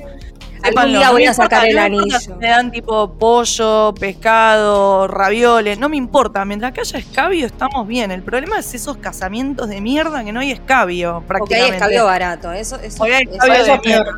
[0.65, 2.17] Algún día voy a sacar el anillo.
[2.39, 6.43] Me dan tipo pollo, pescado, ravioles, no me importa.
[6.45, 8.11] Mientras que haya escabio estamos bien.
[8.11, 11.75] El problema es esos casamientos de mierda que no hay escabio Porque hay prácticamente.
[11.77, 12.51] escabio barato.
[12.51, 14.11] Eso, eso, Porque hay escabio eso de mierda.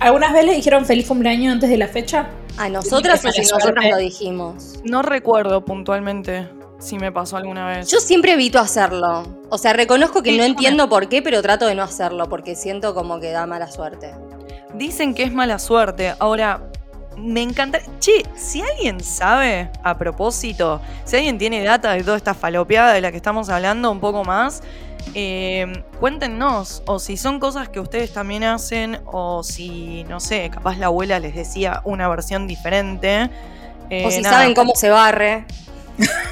[0.00, 2.28] ¿Algunas veces le dijeron feliz cumpleaños antes de la fecha?
[2.56, 3.64] A nosotras o Mala si suerte.
[3.66, 4.74] nosotras lo dijimos.
[4.84, 6.48] No recuerdo puntualmente
[6.80, 7.90] si me pasó alguna vez.
[7.90, 9.24] Yo siempre evito hacerlo.
[9.48, 12.54] O sea, reconozco que Sí, no entiendo por qué, pero trato de no hacerlo porque
[12.54, 14.14] siento como que da mala suerte.
[14.74, 16.14] Dicen que es mala suerte.
[16.18, 16.68] Ahora,
[17.16, 17.80] me encanta.
[17.98, 23.00] Che, si alguien sabe, a propósito, si alguien tiene data de toda esta falopeada de
[23.00, 24.62] la que estamos hablando un poco más,
[25.14, 26.82] eh, cuéntenos.
[26.86, 31.18] O si son cosas que ustedes también hacen, o si, no sé, capaz la abuela
[31.18, 33.30] les decía una versión diferente.
[33.90, 35.44] Eh, o si nada, saben cómo se barre.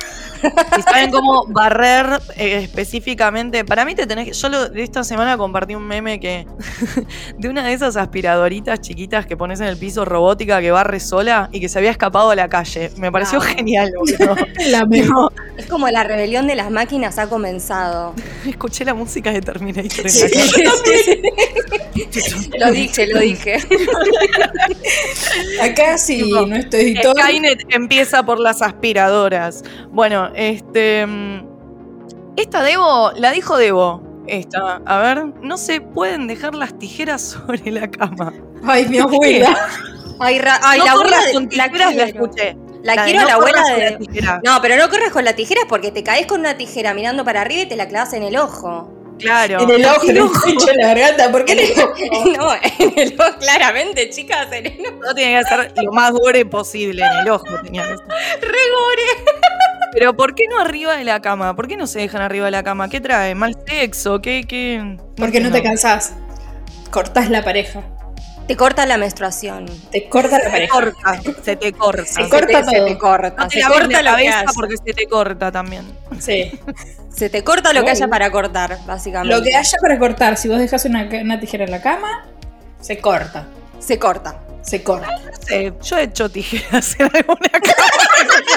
[0.77, 3.65] si saben cómo barrer eh, específicamente.
[3.65, 4.33] Para mí te tenés que.
[4.33, 6.47] Yo lo- de esta semana compartí un meme que.
[7.39, 11.49] de una de esas aspiradoritas chiquitas que pones en el piso robótica que barre sola
[11.53, 12.91] y que se había escapado a la calle.
[12.97, 13.49] Me pareció Amo.
[13.55, 14.37] genial, boludo.
[14.69, 14.87] La
[15.57, 18.15] Es como la rebelión de las máquinas ha comenzado.
[18.47, 20.71] escuché la música de Terminator en Sí, la sí, calle.
[22.11, 22.51] sí, sí.
[22.59, 23.57] Lo dije, lo dije.
[25.63, 27.17] Acá sí, Tipo, nuestro editor.
[27.19, 29.63] Skynet empieza por las aspiradoras.
[29.91, 31.07] Bueno, este.
[31.07, 31.47] mm,
[32.37, 34.03] Esta Debo, la dijo Debo.
[34.27, 38.33] Esta, a ver, no se pueden dejar las tijeras sobre la cama.
[38.65, 39.57] Ay, mi abuela.
[40.19, 42.57] Ay, ra- ay, no la abuela corras de- con la tijeras, la, escuché.
[42.83, 43.91] La, de quiero a no la abuela corras con de.
[43.91, 44.41] la tijera.
[44.45, 47.43] No, pero no corres con la tijera porque te caes con una tijera mirando para
[47.43, 48.91] arriba y te la clavas en el ojo.
[49.19, 49.61] Claro.
[49.61, 51.31] En el ojo, en el en la garganta.
[51.33, 51.95] ¿Por qué en el ojo?
[52.39, 55.01] no, en el ojo, claramente, chicas, en el ojo.
[55.07, 57.45] No tiene que ser lo más gore posible en el ojo.
[57.63, 58.07] Tenía que ser.
[59.99, 61.57] Pero ¿por qué no arriba de la cama?
[61.57, 62.91] ¿Por qué no se dejan arriba de la cama?
[62.91, 63.35] ¿Qué trae?
[63.35, 64.21] ¿Mal sexo?
[64.21, 64.45] ¿Qué?
[64.47, 64.99] qué?
[65.17, 66.13] Porque no te cansás.
[66.91, 67.81] Cortás la pareja.
[68.47, 69.65] Te corta la menstruación.
[69.91, 70.73] Te corta la Se te pareja.
[70.75, 72.05] corta, se te corta.
[72.05, 72.87] Se corta te, se todo.
[72.87, 73.43] te corta.
[73.43, 75.85] No te se laves corta la cabeza porque se te corta también.
[76.21, 76.53] Sí.
[77.17, 79.35] Se te corta lo que haya para cortar, básicamente.
[79.35, 82.27] Lo que haya para cortar, si vos dejas una, una tijera en la cama,
[82.83, 83.49] se corta.
[83.79, 84.39] Se corta.
[84.67, 85.07] Se corta.
[85.07, 87.87] No sé, yo he hecho tijeras en alguna cama.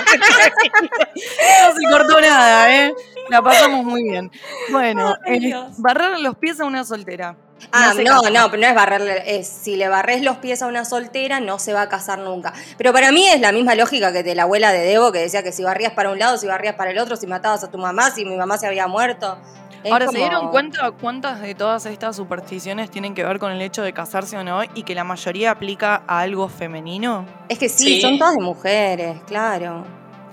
[1.69, 2.93] no se cortó nada, ¿eh?
[3.29, 4.31] La pasamos muy bien.
[4.71, 7.35] Bueno, eh, barrer los pies a una soltera.
[7.71, 8.29] Ah, no, casa.
[8.31, 9.39] no, pero no es barrerle.
[9.39, 12.53] Es, si le barres los pies a una soltera, no se va a casar nunca.
[12.77, 15.43] Pero para mí es la misma lógica que de la abuela de Debo, que decía
[15.43, 17.77] que si barrías para un lado, si barrías para el otro, si matabas a tu
[17.77, 19.37] mamá, si mi mamá se había muerto.
[19.83, 23.51] Es Ahora, como- ¿se dieron cuenta cuántas de todas estas supersticiones tienen que ver con
[23.51, 27.25] el hecho de casarse o no y que la mayoría aplica a algo femenino?
[27.47, 28.01] Es que sí, Sí.
[28.01, 29.85] son todas de mujeres, claro.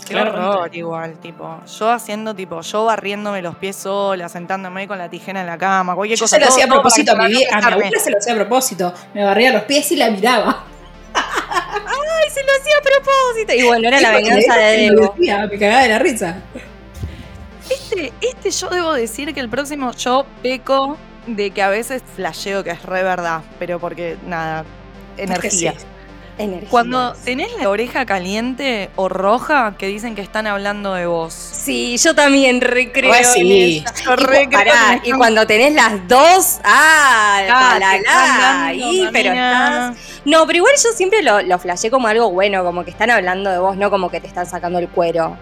[0.04, 0.46] Qué Claramente.
[0.48, 1.60] horror igual, tipo.
[1.78, 5.94] Yo haciendo, tipo, yo barriéndome los pies sola, sentándome con la tijera en la cama,
[5.96, 6.36] cualquier Yo cosa.
[6.36, 8.18] se lo todo- hacía a propósito a mi, no vie- a mi abuela, se lo
[8.18, 8.94] hacía a propósito.
[9.14, 10.64] Me barría los pies y la miraba.
[11.14, 13.52] Ay, se lo hacía a propósito.
[13.54, 16.36] Y bueno, era la Sí, venganza de decía, Me cagaba de la risa.
[17.70, 22.62] Este, este yo debo decir que el próximo yo peco de que a veces flasheo
[22.62, 24.64] que es re verdad, pero porque nada,
[25.16, 25.72] energía.
[25.76, 25.84] sí.
[26.38, 26.68] Energía.
[26.68, 31.32] Cuando tenés la oreja caliente o roja, que dicen que están hablando de vos.
[31.32, 33.10] Sí, yo también recreo.
[33.10, 33.82] Re sí.
[34.04, 37.78] Yo Y, cu- re creo pará, que me y cuando tenés las dos, ah, Ah,
[37.80, 39.96] la, la, ahí, pero estás.
[40.26, 43.48] No, pero igual yo siempre lo, lo flashé como algo bueno, como que están hablando
[43.50, 45.38] de vos, no como que te están sacando el cuero.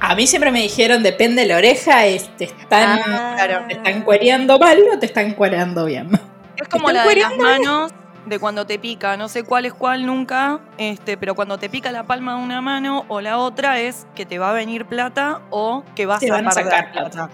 [0.00, 3.32] A mí siempre me dijeron, depende de la oreja, es- te están, Ah.
[3.36, 6.10] claro, te están cuereando mal o te están cuereando bien.
[6.56, 7.92] Es como la de las manos
[8.26, 11.90] de cuando te pica, no sé cuál es cuál nunca, este, pero cuando te pica
[11.92, 15.40] la palma de una mano o la otra es que te va a venir plata
[15.50, 17.30] o que vas Te a van a perder sacar plata.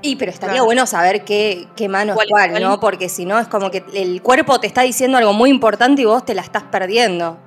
[0.00, 0.64] Y pero estaría Claro.
[0.64, 2.62] bueno saber qué, qué mano es ¿Cuál es cuál, cuál?
[2.62, 2.80] ¿no?
[2.80, 6.06] Porque si no es como que el cuerpo te está diciendo algo muy importante y
[6.06, 7.38] vos te la estás perdiendo.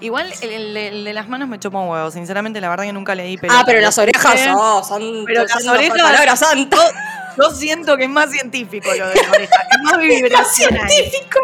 [0.00, 2.10] Igual el, el- el de las manos me chupó un huevo.
[2.10, 3.36] Sinceramente, la verdad que nunca leí.
[3.48, 4.48] ah, pero las orejas Sí.
[4.54, 5.24] oh, son.
[5.26, 6.76] Pero las orejas- Palabra santa.
[7.40, 9.56] Yo siento que es más científico lo de la oreja.
[9.70, 10.88] Es más vibracional.
[10.90, 11.38] científico.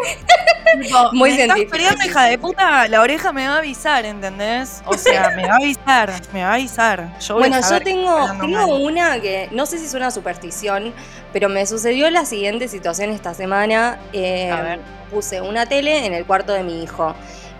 [0.81, 1.75] Tipo, Muy me científico.
[1.77, 4.81] Estás hija de puta, la oreja me va a avisar, ¿entendés?
[4.85, 7.17] O sea, me va a avisar, me va a avisar.
[7.21, 8.81] Yo voy a Bueno, yo tengo, tengo mal.
[8.81, 10.93] una que no sé si es una superstición,
[11.31, 13.99] pero me sucedió la siguiente situación esta semana.
[14.11, 14.79] Eh, A ver.
[15.09, 17.15] Puse una tele en el cuarto de mi hijo.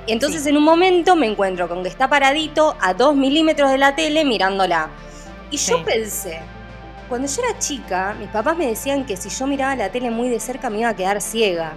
[0.08, 3.78] Y entonces en un momento me encuentro con que está paradito a dos milímetros de
[3.78, 4.89] la tele mirándola.
[5.50, 6.41] Y yo pensé,
[7.10, 10.30] cuando yo era chica, mis papás me decían que si yo miraba la tele muy
[10.30, 11.74] de cerca me iba a quedar ciega.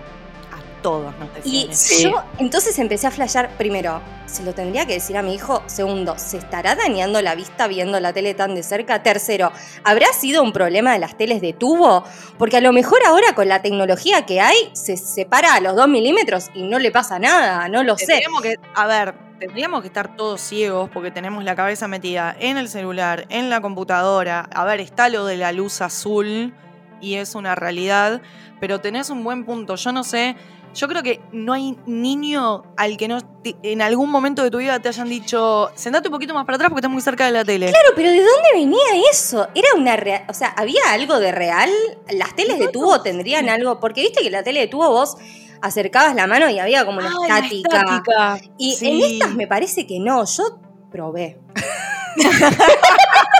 [0.82, 2.10] Todos nos Y eso.
[2.10, 5.62] Yo entonces empecé a flashear, primero, ¿se lo tendría que decir a mi hijo?
[5.66, 9.02] Segundo, ¿se estará dañando la vista viendo la tele tan de cerca?
[9.02, 9.52] Tercero,
[9.84, 12.04] ¿habrá sido un problema de las teles de tubo?
[12.38, 15.88] Porque a lo mejor ahora con la tecnología que hay, se separa a los dos
[15.88, 18.06] milímetros y no le pasa nada, no lo sé.
[18.06, 22.56] Tendríamos que, a ver, tendríamos que estar todos ciegos porque tenemos la cabeza metida en
[22.56, 24.48] el celular, en la computadora.
[24.52, 26.54] A ver, está lo de la luz azul
[27.00, 28.20] y es una realidad,
[28.60, 29.76] pero tenés un buen punto.
[29.76, 30.36] Yo no sé,
[30.78, 34.58] yo creo que no hay niño al que no te- en algún momento de tu
[34.58, 37.32] vida te hayan dicho, sentate un poquito más para atrás porque estás muy cerca de
[37.32, 37.66] la tele.
[37.70, 39.48] Claro, pero ¿de dónde venía eso?
[39.54, 40.22] ¿Era una real?
[40.28, 41.68] O sea, ¿había algo de real?
[42.12, 43.80] ¿Las teles de tubo tendrían algo?
[43.80, 45.16] Porque viste que la tele de tubo vos
[45.60, 47.78] acercabas la mano y había como una la estática.
[47.80, 48.40] estática.
[48.58, 48.88] Y Sí.
[48.88, 50.60] en estas me parece que no, yo
[50.92, 51.40] probé.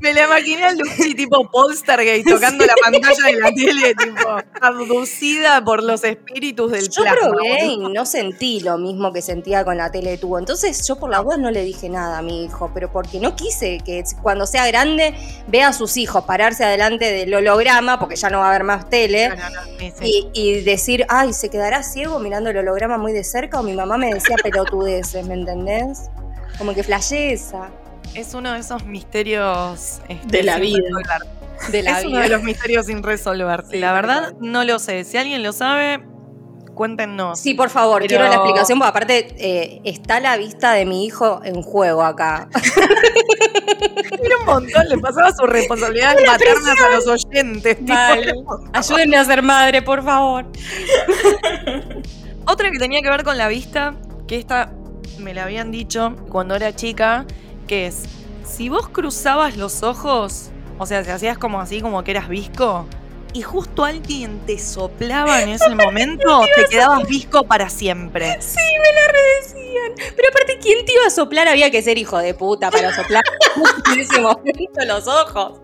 [0.00, 5.62] Me la imaginé a Lucy tipo Poltergeist tocando la pantalla de la tele, tipo abducida
[5.64, 7.20] por los espíritus del Yo plasma.
[7.30, 10.38] probé y no sentí lo mismo que sentía con la tele de tubo.
[10.38, 13.36] Entonces yo por la voz no le dije nada a mi hijo, pero porque no
[13.36, 15.14] quise que cuando sea grande
[15.48, 18.88] vea a sus hijos pararse adelante del holograma, porque ya no va a haber más
[18.88, 19.28] tele.
[19.28, 20.30] No, no, no, sí, sí.
[20.34, 23.60] Y, y decir, ay, ¿se quedará ciego mirando el holograma muy de cerca?
[23.60, 26.10] O mi mamá me decía pelotudeces, ¿me entendés?
[26.58, 27.70] Como que flashé esa
[28.14, 30.78] Es uno de esos misterios este, De la vida.
[30.82, 31.70] resolver.
[31.70, 33.64] de la es uno de los misterios sin resolver.
[33.70, 35.04] Sí, la verdad, no lo sé.
[35.04, 36.02] Si alguien lo sabe,
[36.74, 37.38] cuéntenos.
[37.40, 41.06] Sí, por favor, Pero- quiero la explicación, porque aparte eh, está la vista de mi
[41.06, 42.48] hijo en juego acá.
[44.22, 47.78] Era un montón, le pasaba sus responsabilidades maternas a los oyentes.
[47.80, 48.70] montón.
[48.72, 50.46] Ayúdenme a ser madre, por favor.
[52.46, 53.94] Otra que tenía que ver con la vista,
[54.26, 54.72] que esta
[55.18, 57.24] me la habían dicho cuando era chica,
[57.72, 58.02] que es,
[58.44, 62.84] si vos cruzabas los ojos, o sea, si hacías como así, como que eras visco,
[63.32, 68.36] y justo alguien te soplaba en ese momento, te quedabas visco para siempre.
[68.42, 70.12] Sí, me la redecían.
[70.14, 71.48] Pero aparte, ¿quién te iba a soplar?
[71.48, 73.24] Había que ser hijo de puta para soplar
[73.94, 75.62] en ese momento los ojos.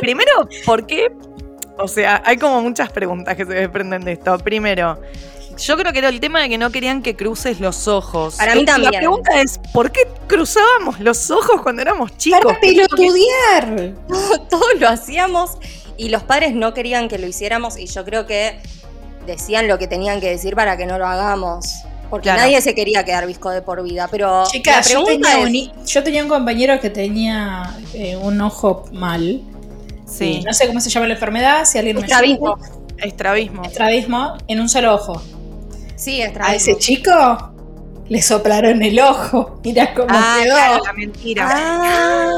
[0.00, 1.12] Primero, ¿por qué?
[1.78, 4.36] O sea, hay como muchas preguntas que se desprenden de esto.
[4.38, 5.00] Primero,
[5.58, 8.36] yo creo que era el tema de que no querían que cruces los ojos.
[8.36, 8.92] Para mí La también.
[8.94, 12.40] pregunta es, ¿por qué cruzábamos los ojos cuando éramos chicos?
[12.44, 13.92] Para pelotudear.
[14.50, 15.50] Todos lo hacíamos
[15.96, 18.58] y los padres no querían que lo hiciéramos y yo creo que
[19.26, 21.66] decían lo que tenían que decir para que no lo hagamos.
[22.10, 22.40] Porque Claro.
[22.42, 24.06] nadie se quería quedar visco de por vida.
[24.10, 28.16] Pero Chicas, la yo pregunta tenía, es, un, yo tenía un compañero que tenía eh,
[28.16, 29.40] un ojo mal.
[30.06, 32.56] Sí, No sé cómo se llama la enfermedad, si alguien me Estrabismo.
[32.56, 32.68] ayuda.
[33.06, 33.62] estrabismo.
[33.64, 35.22] Estrabismo en un solo ojo.
[36.02, 37.10] Sí, es A ese chico
[38.08, 39.60] le soplaron el ojo.
[39.64, 40.54] Mira cómo Ah, quedó.
[40.54, 41.48] claro, la mentira.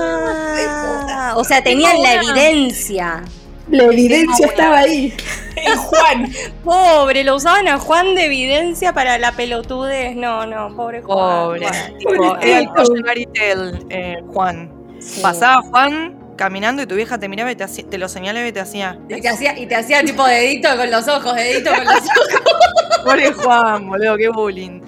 [0.07, 3.23] Ah, o sea, tenían la evidencia.
[3.71, 5.15] La evidencia estaba ahí.
[5.57, 6.31] En Juan.
[6.65, 10.15] Pobre, lo usaban a Juan de evidencia para la pelotudez.
[10.17, 11.17] No, no, pobre Juan.
[11.17, 11.67] Pobre.
[12.03, 13.13] Bueno, Tipo, era
[13.53, 14.71] el eh, Juan.
[14.99, 15.21] sí.
[15.23, 18.53] Pasaba Juan caminando y tu vieja te miraba y te, hacía- te lo señalaba y
[18.53, 18.99] te hacía.
[19.09, 22.43] Y te hacía, y te hacía tipo dedito con los ojos, dedito con los ojos.
[23.05, 24.81] Pobre Juan, boludo, qué bullying.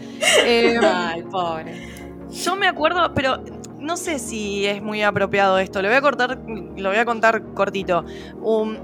[0.44, 1.86] Eh, Ay, pobre.
[2.30, 3.42] Yo me acuerdo, pero
[3.78, 5.82] no sé si es muy apropiado esto.
[5.82, 8.04] Lo voy a cortar, lo voy a contar cortito.
[8.40, 8.76] Um,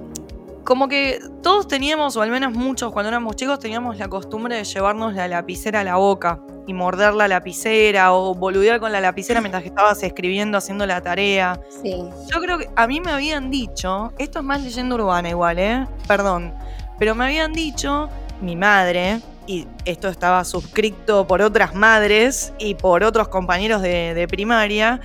[0.64, 4.64] como que todos teníamos, o al menos muchos cuando éramos chicos, teníamos la costumbre de
[4.64, 9.40] llevarnos la lapicera a la boca y morder la lapicera o boludear con la lapicera
[9.40, 11.60] mientras que estabas escribiendo, haciendo la tarea.
[11.82, 11.96] Sí.
[12.32, 15.86] Yo creo que a mí me habían dicho, esto es más leyenda urbana igual, ¿eh?
[16.06, 16.54] Perdón,
[16.98, 18.08] pero me habían dicho
[18.40, 24.28] mi madre, y esto estaba suscrito por otras madres y por otros compañeros de, de
[24.28, 25.00] primaria,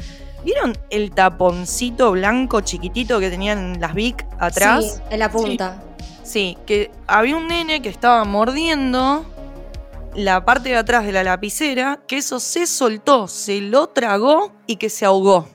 [0.47, 4.85] ¿vieron el taponcito blanco chiquitito que tenían las Vic atrás?
[4.95, 5.83] Sí, en la punta.
[6.23, 9.25] Sí, que había un nene que estaba mordiendo
[10.15, 14.77] la parte de atrás de la lapicera, que eso se soltó, se lo tragó y
[14.77, 15.49] que se ahogó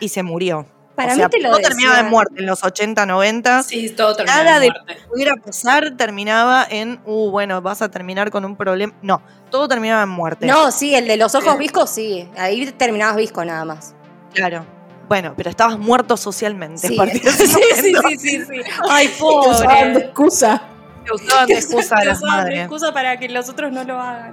[0.00, 0.66] y se murió.
[0.96, 3.62] Para o sea, mí te lo todo terminaba en muerte en los 80, 90.
[3.64, 4.94] Sí, todo termina Nada en de muerte.
[4.96, 8.94] que pudiera pasar terminaba en, uh, bueno, vas a terminar con un problema.
[9.02, 10.46] No, todo terminaba en muerte.
[10.46, 12.26] No, sí, el de los ojos viscos, sí.
[12.38, 13.94] Ahí terminabas visco nada más.
[14.34, 14.64] Claro.
[15.08, 16.88] Bueno, pero estabas muerto socialmente.
[16.88, 18.60] Sí, sí, sí, sí, sí.
[18.88, 20.04] Ay, Te usaban de pobre.
[20.06, 20.62] excusa.
[21.04, 22.60] Te usaban de excusa a las usaban de madres.
[22.60, 24.32] excusa para que los otros no lo hagan.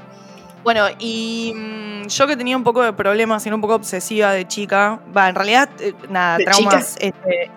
[0.63, 4.47] Bueno, y mm, yo que tenía un poco de problemas, era un poco obsesiva de
[4.47, 4.99] chica.
[5.15, 7.11] Va, en realidad, eh, nada, ¿De traumas este,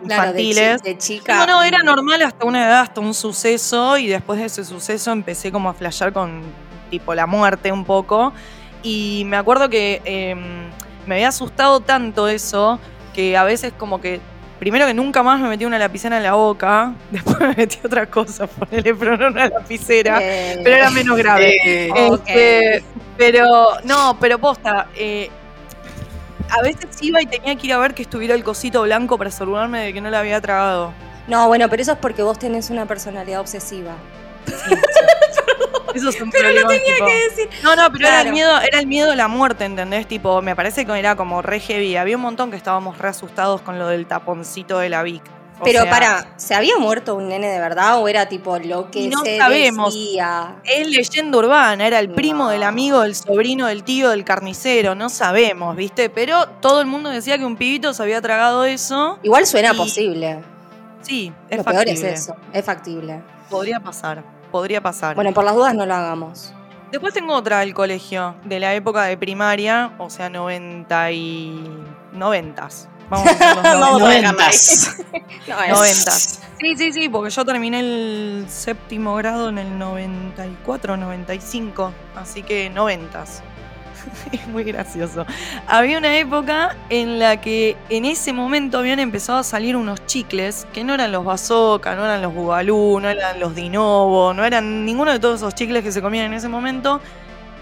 [0.07, 0.83] Claro, de, chi- infantiles.
[0.83, 1.37] de chica.
[1.37, 5.11] No, no, era normal hasta una edad, hasta un suceso, y después de ese suceso
[5.13, 6.43] empecé como a flashear con
[6.91, 8.33] tipo la muerte un poco.
[8.85, 10.37] Y me acuerdo que eh,
[11.07, 12.79] me había asustado tanto eso
[13.15, 14.21] que a veces como que.
[14.59, 18.07] Primero que nunca más me metí una lapicera en la boca, después me metí otra
[18.07, 21.57] cosa, ponele, pero no una lapicera, Eh, pero era menos grave.
[21.65, 21.91] Eh.
[21.97, 22.85] Este,
[23.17, 23.45] pero,
[23.83, 25.31] no, pero posta, eh,
[26.49, 29.29] a veces iba y tenía que ir a ver que estuviera el cosito blanco para
[29.29, 30.93] asegurarme de que no la había tragado.
[31.27, 33.95] No, bueno, pero eso es porque vos tenés una personalidad obsesiva.
[35.95, 37.49] Eso es un Pero lo problema, tenía tipo- que decir.
[37.63, 40.07] No, no, pero era el miedo, era el miedo a la muerte, ¿entendés?
[40.07, 41.97] Tipo, me parece que era como re heavy.
[41.97, 45.23] Había un montón que estábamos re asustados con lo del taponcito de la Vic.
[45.61, 48.91] O Pero sea, para, ¿se había muerto un nene de verdad o era tipo lo
[48.91, 49.95] que no se sabemos.
[49.95, 50.57] decía?
[50.65, 52.51] Es leyenda urbana, era el primo No.
[52.51, 56.11] del amigo, del sobrino, del tío, del carnicero, no sabemos, ¿viste?
[56.11, 59.21] Pero todo el mundo decía que un pibito se había tragado eso.
[59.23, 60.41] Igual suena Y- posible.
[61.03, 61.95] Sí, es Lo factible.
[61.95, 63.21] peor es eso, es factible.
[63.49, 65.17] Podría pasar, podría pasar.
[65.17, 66.55] Bueno, por las dudas no lo hagamos.
[66.93, 71.65] Después tengo otra del colegio, de la época de primaria, o sea, 90 y...
[72.13, 72.89] noventas.
[73.09, 74.97] Vamos a noventas.
[75.49, 76.41] Noventas.
[76.61, 82.71] Sí, sí, sí, porque yo terminé el séptimo grado en el 94, 95, así que
[82.71, 83.43] noventas.
[84.33, 85.27] Es muy gracioso.
[85.67, 90.67] Había una época en la que en ese momento habían empezado a salir unos chicles
[90.73, 94.85] que no eran los bazooka, no eran los bubalú, no eran los dinovo, no eran
[94.85, 97.01] ninguno de todos esos chicles que se comían en ese momento,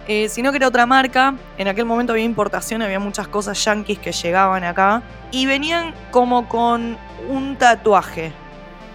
[0.08, 1.34] eh, sino que era otra marca.
[1.58, 6.48] En aquel momento había importación, había muchas cosas yankees que llegaban acá y venían como
[6.48, 6.96] con
[7.28, 8.32] un tatuaje.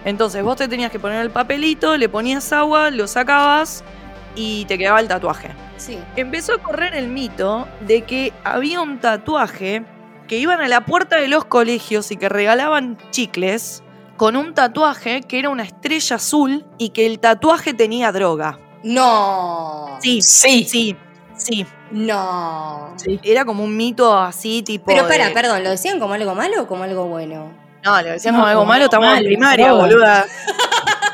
[0.04, 3.82] Entonces vos te tenías que poner el papelito, le ponías agua, lo sacabas
[4.36, 5.50] y te quedaba el tatuaje.
[5.76, 5.98] Sí.
[6.14, 9.84] Empezó a correr el mito de que había un tatuaje
[10.28, 13.82] que iban a la puerta de los colegios y que regalaban chicles
[14.16, 18.58] con un tatuaje que era una estrella azul y que el tatuaje tenía droga.
[18.82, 19.98] No.
[20.00, 20.64] Sí, Sí.
[20.64, 20.96] sí,
[21.36, 21.66] sí.
[21.90, 22.94] No.
[23.22, 24.86] Era como un mito así, tipo.
[24.86, 27.52] Pero de- espera, perdón, ¿lo decían como algo malo o como algo bueno?
[27.84, 30.24] No, le decían No, como algo como malo, estamos en primaria, boluda.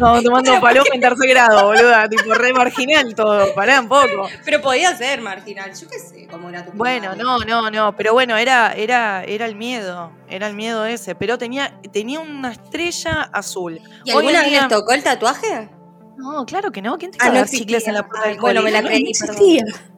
[0.00, 2.08] Estamos tomando paloja en tercer grado, boluda.
[2.08, 3.54] Tipo, re marginal todo.
[3.54, 4.30] Pará un poco.
[4.46, 7.94] Pero podía ser marginal, yo qué sé cómo era tu Bueno, no, no, no.
[7.94, 10.10] Pero bueno, era, era, era el miedo.
[10.26, 11.14] Era el miedo ese.
[11.14, 13.78] Pero tenía, tenía una estrella azul.
[14.06, 15.68] ¿Y Hoy alguna vez les tocó el tatuaje?
[16.16, 16.96] No, claro que no.
[16.96, 19.89] ¿Quién te Ah, no chicles en la puerta del bueno, me la creí, No perdón.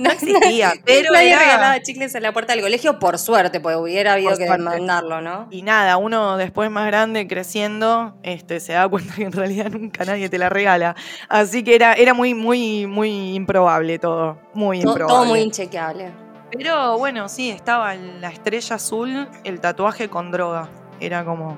[0.04, 3.76] No existía, pero Nadie era- regalaba chicles en la puerta del colegio, por suerte, porque
[3.76, 4.62] hubiera habido Por que suerte.
[4.64, 5.46] demandarlo, ¿no?
[5.50, 10.04] Y nada, uno después más grande, creciendo, este, se da cuenta que en realidad nunca
[10.04, 10.96] nadie te la regala.
[11.28, 14.38] Así que era, era muy, muy, muy improbable todo.
[14.54, 15.14] Muy Todo, improbable.
[15.16, 16.10] todo muy inchequeable.
[16.52, 20.68] Pero bueno, sí, estaba la estrella azul, el tatuaje con droga.
[20.98, 21.56] Era como.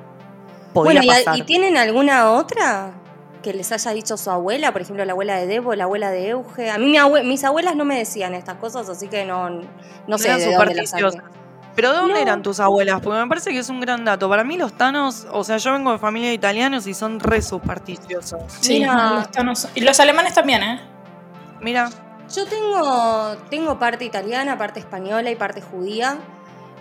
[0.74, 1.36] Podía Bueno, ¿y, a- pasar.
[1.38, 2.92] ¿y tienen alguna otra
[3.42, 4.72] que les haya dicho su abuela?
[4.72, 6.70] Por ejemplo, la abuela de Debo, la abuela de Euge.
[6.70, 9.50] A mí mi abue- mis abuelas no me decían estas cosas, así que no,
[10.06, 11.02] no sé eran de dónde las saqué.
[11.02, 11.42] supersticiosas.
[11.74, 12.20] Pero ¿de dónde No.
[12.20, 13.00] eran tus abuelas?
[13.00, 14.28] Porque me parece que es un gran dato.
[14.28, 17.40] Para mí los tanos, o sea, yo vengo de familia de italianos y son re
[17.40, 18.42] supersticiosos.
[18.60, 19.10] Sí, Mira.
[19.14, 20.80] los tanos- Y los alemanes también, ¿eh?
[21.60, 21.88] Mira,
[22.34, 26.16] Yo tengo, tengo parte italiana, parte española y parte judía.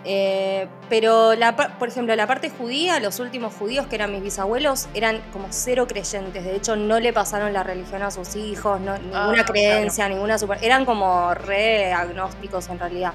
[0.04, 4.88] Eh, pero, la, por ejemplo, la parte judía, los últimos judíos que eran mis bisabuelos,
[4.94, 6.44] eran como cero creyentes.
[6.44, 10.38] De hecho, no le pasaron la religión a sus hijos, no- ninguna Ah, creencia, ninguna
[10.38, 10.58] super.
[10.62, 13.12] Eran como re agnósticos en realidad.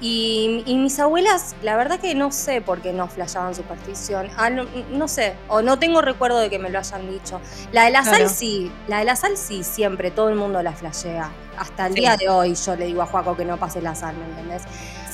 [0.00, 4.28] Y, y mis abuelas, la verdad que no sé por qué no flashaban superstición.
[4.36, 7.40] Ah, no, no sé, o no tengo recuerdo de que me lo hayan dicho.
[7.72, 8.18] La de la Claro.
[8.18, 11.30] sal sí, la de la sal sí, siempre, todo el mundo la flashea.
[11.56, 12.00] Hasta el Sí.
[12.00, 14.64] día de hoy yo le digo a Juaco que no pase la sal, ¿me entendés?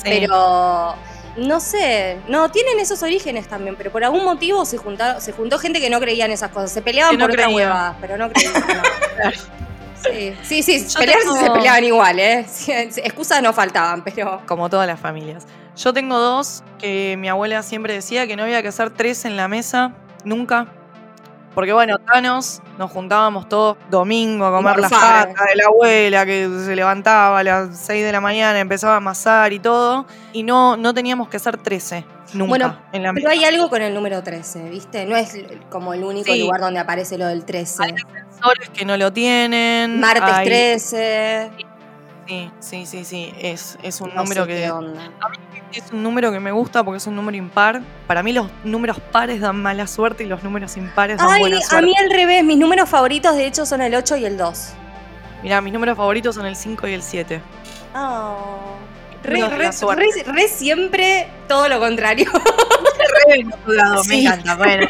[0.02, 0.10] Sí.
[0.20, 0.94] Pero
[1.36, 5.58] no sé, no, tienen esos orígenes también, pero por algún motivo se, juntaron, se juntó
[5.58, 6.72] gente que no creía en esas cosas.
[6.72, 7.94] Se peleaban no por creía.
[8.00, 8.52] pero no creían.
[8.54, 9.30] no.
[10.02, 12.46] Sí, sí, sí, pelearse tengo- se peleaban igual, ¿eh?
[12.68, 14.40] Excusas no faltaban, pero...
[14.46, 15.46] como todas las familias.
[15.76, 19.36] Yo tengo dos que mi abuela siempre decía que no había que hacer tres en
[19.36, 19.92] la mesa,
[20.24, 20.68] nunca.
[21.54, 26.48] Porque bueno, Thanos, nos juntábamos todos domingo a comer las patas de la abuela que
[26.64, 30.06] se levantaba a las 6 de la mañana, empezaba a amasar y todo.
[30.32, 32.48] Y no, no teníamos que ser 13, nunca.
[32.48, 35.04] Bueno, en la Pero hay algo con el número 13, ¿viste?
[35.06, 35.36] No es
[35.70, 36.40] como el único Sí.
[36.40, 37.82] lugar donde aparece lo del 13.
[37.82, 39.98] Hay ascensores que no lo tienen.
[40.00, 41.50] Martes hay- 13.
[41.58, 41.66] Sí,
[42.60, 43.32] sí, sí, sí.
[43.38, 44.70] Es, es un no número que.
[45.72, 47.80] Es un número que me gusta porque es un número impar.
[48.06, 51.58] Para mí los números pares dan mala suerte y los números impares dan Ay, buena
[51.58, 51.86] a suerte.
[51.86, 52.42] mí al revés.
[52.44, 54.68] Mis números favoritos, de hecho, son el 8 y el 2.
[55.42, 57.40] Mirá, mis números favoritos son el 5 y el 7.
[57.94, 58.46] Oh.
[59.22, 60.04] Re, re- suerte.
[60.26, 62.30] re- re siempre todo lo contrario.
[63.28, 64.26] me Sí.
[64.26, 64.56] encanta.
[64.56, 64.86] Bueno,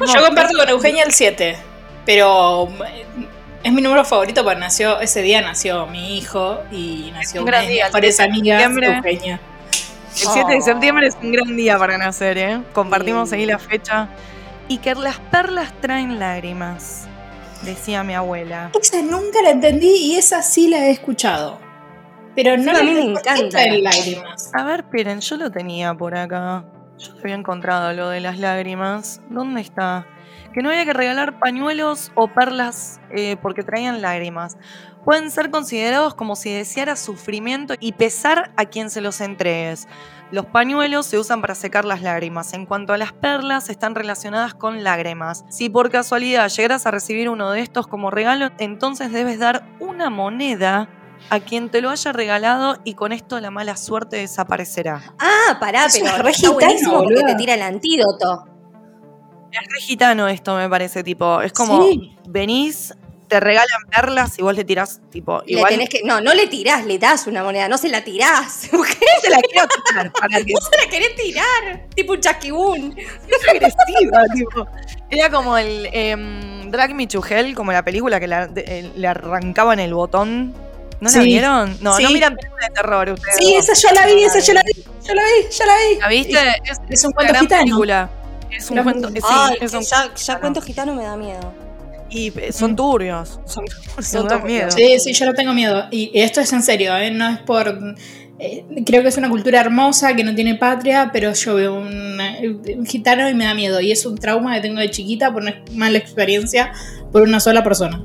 [0.14, 1.56] Yo comparto con Eugenia el 7,
[2.06, 3.04] pero eh,
[3.62, 7.66] es mi número favorito porque nació, ese día nació mi hijo y nació un gran
[7.66, 8.96] día, el mejores 7 de amigas, septiembre.
[8.96, 9.40] Eugenia.
[10.10, 10.62] El 7 de Oh.
[10.62, 12.60] septiembre es un gran día para nacer, ¿eh?
[12.72, 13.36] Compartimos Sí.
[13.36, 14.08] ahí la fecha.
[14.68, 17.06] Y que las perlas traen lágrimas,
[17.62, 18.70] decía mi abuela.
[18.80, 21.58] Esa nunca la entendí y esa sí la he escuchado.
[22.34, 23.14] Pero no la a mí me entendí.
[23.14, 23.48] ¿Por qué encanta.
[23.58, 24.50] traen lágrimas.
[24.54, 26.64] A ver, esperen, yo lo tenía por acá.
[26.98, 29.20] Yo lo había encontrado lo de las lágrimas.
[29.30, 30.06] ¿Dónde está?
[30.58, 34.56] Que no había que regalar pañuelos o perlas eh, porque traían lágrimas.
[35.04, 39.86] Pueden ser considerados como si deseara sufrimiento y pesar a quien se los entregues.
[40.32, 42.54] Los pañuelos se usan para secar las lágrimas.
[42.54, 45.44] En cuanto a las perlas, están relacionadas con lágrimas.
[45.48, 50.10] Si por casualidad llegaras a recibir uno de estos como regalo, entonces debes dar una
[50.10, 50.88] moneda
[51.30, 55.14] a quien te lo haya regalado y con esto la mala suerte desaparecerá.
[55.20, 58.57] Ah, pará, pero es re porque te tira el antídoto.
[59.52, 62.16] Es re gitano esto, me parece, tipo, es como Sí.
[62.28, 62.94] venís,
[63.28, 66.46] te regalan perlas y vos le tirás, tipo, Le igual tenés que, no, no le
[66.46, 68.68] tirás, le das una moneda, no se la tirás.
[68.70, 71.86] ¿Por qué te la quiero tirar para que se la querés tirar?
[71.94, 72.94] Tipo un chasquibún.
[73.42, 74.66] sea agresiva, tipo.
[75.10, 79.06] Era como el em, Drag Me to Hell, como la película que la- eh, le
[79.08, 80.52] arrancaban el botón.
[81.00, 81.20] ¿No la Sí.
[81.20, 81.76] vieron?
[81.80, 82.02] No, Sí.
[82.02, 83.36] no miran películas de terror ustedes.
[83.38, 84.72] Sí, esa yo la vi, esa yo la vi,
[85.06, 85.96] yo la vi, yo la vi.
[86.00, 86.38] ¿La viste?
[86.64, 87.62] Es, Es un cuento gitano.
[87.62, 88.10] película.
[88.50, 91.52] Es un cuento, sí, Ay, es un- ya, ya cuento gitano me da miedo.
[92.10, 93.38] y eh, son turbios.
[93.44, 93.64] Son,
[94.02, 94.70] son dan miedo.
[94.70, 95.84] Sí, sí, yo no tengo miedo.
[95.90, 97.10] Y esto es en serio, ¿eh?
[97.10, 97.68] no es por...
[98.38, 102.18] eh, creo que es una cultura hermosa que no tiene patria, pero yo veo un,
[102.78, 103.80] un gitano y me da miedo.
[103.80, 106.72] Y es un trauma que tengo de chiquita por una mala experiencia
[107.12, 108.02] por una sola persona.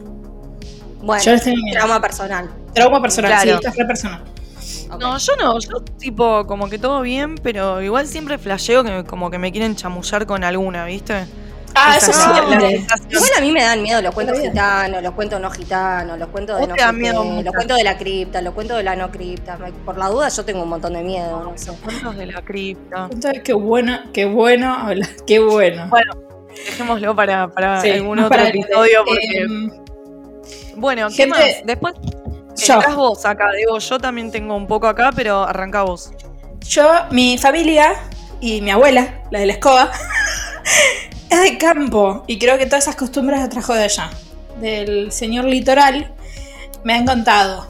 [1.01, 1.77] Bueno, Yo les tengo miedo.
[1.77, 2.49] trauma personal.
[2.73, 3.43] Trauma personal, Claro.
[3.43, 4.23] sí, esto es re personal.
[4.99, 9.29] No, yo no, yo tipo como que todo bien, pero igual siempre flasheo que como
[9.31, 11.25] que me quieren chamullar con alguna, ¿viste?
[11.75, 12.61] Ah, eso sensación.
[13.09, 16.55] Igual a mí me dan miedo los cuentos gitanos, los cuentos no gitanos, los cuentos
[16.57, 19.09] de ¿Vos no te miedo los cuentos de la cripta, los cuentos de la no
[19.09, 19.57] cripta.
[19.83, 21.71] Por la duda yo tengo un montón de miedo, no sé.
[21.83, 23.09] Cuentos de la cripta.
[23.11, 25.87] Entonces, qué bueno, qué bueno hablar, qué bueno.
[25.89, 26.11] Bueno,
[26.55, 29.47] dejémoslo para, para Sí, algún otro para episodio porque...
[30.75, 31.65] Bueno, ¿qué gente- más?
[31.65, 31.93] Después
[32.55, 32.79] yo.
[32.79, 36.11] estás vos acá, digo, yo también tengo un poco acá, pero arranca vos.
[36.67, 37.93] Yo, mi familia
[38.39, 39.91] y mi abuela, la de la escoba,
[41.29, 42.23] es de campo.
[42.27, 44.09] Y creo que todas esas costumbres las trajo de allá.
[44.61, 46.13] Del señor litoral,
[46.83, 47.67] me han contado.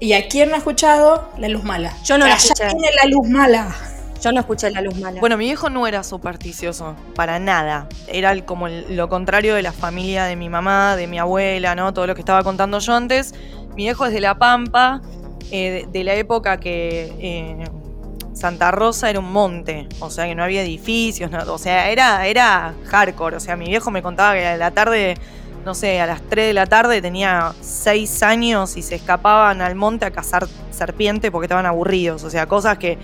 [0.00, 1.28] ¿Y a quién no ha escuchado?
[1.38, 1.92] La luz mala.
[2.04, 2.66] Yo no la Allá escuché.
[2.74, 3.74] viene la luz mala.
[4.20, 5.20] Yo no escuché la luz mala.
[5.20, 7.88] Bueno, mi viejo no era supersticioso, para nada.
[8.08, 11.74] Era el- como el- lo contrario de la familia de mi mamá, de mi abuela,
[11.74, 11.92] ¿no?
[11.92, 13.34] Todo lo que estaba contando yo antes.
[13.76, 15.00] Mi viejo es de La Pampa,
[15.50, 17.64] eh, de, de la época que eh,
[18.34, 22.26] Santa Rosa era un monte, o sea que no había edificios, no- o sea, era,
[22.26, 23.36] era hardcore.
[23.36, 25.14] O sea, mi viejo me contaba que a la tarde,
[25.64, 29.74] no sé, a las 3 de la tarde tenía 6 años y se escapaban al
[29.74, 32.24] monte a cazar serpientes porque estaban aburridos.
[32.24, 32.98] O sea, cosas que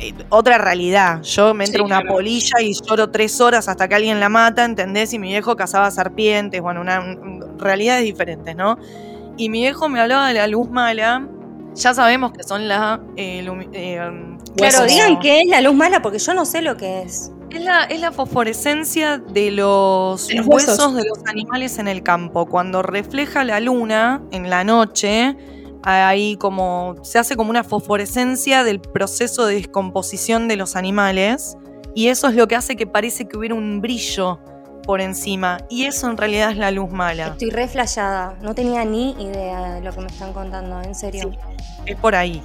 [0.00, 1.22] eh, otra realidad.
[1.22, 2.14] Yo me entro Sí, una claro.
[2.16, 5.12] polilla y lloro tres horas hasta que alguien la mata, ¿entendés?
[5.14, 8.78] Y mi viejo cazaba serpientes, bueno, una, un- realidades diferentes, ¿no?
[9.40, 11.26] Y mi viejo me hablaba de la luz mala.
[11.74, 13.00] Ya sabemos que son la.
[13.16, 14.00] eh, eh,
[14.56, 17.32] Claro, digan qué es la luz mala porque yo no sé lo que es.
[17.48, 20.76] es la, es la fosforescencia de los, De los huesos.
[20.78, 20.94] huesos.
[20.94, 22.44] de los animales en el campo.
[22.44, 25.34] Cuando refleja la luna en la noche,
[25.84, 31.56] ahí como se hace como una fosforescencia del proceso de descomposición de los animales.
[31.94, 34.38] Y eso es lo que hace que parece que hubiera un brillo
[34.82, 35.58] por encima.
[35.68, 37.28] Y eso en realidad es la luz mala.
[37.28, 38.34] Estoy re flayada.
[38.42, 41.30] No tenía ni idea de lo que me están contando, en serio.
[41.86, 42.42] Es por ahí.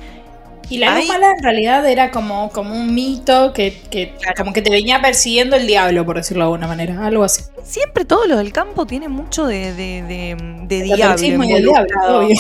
[0.68, 4.34] Y la luz mala en realidad era como, como un mito que, que Claro.
[4.38, 7.06] como que te venía persiguiendo el diablo, por decirlo de alguna manera.
[7.06, 7.44] Algo así.
[7.64, 10.36] Siempre todo lo del campo tiene mucho de, de, de,
[10.68, 11.04] de diablo.
[11.04, 12.20] catolicismo y el diablo, involucrado.
[12.26, 12.36] obvio.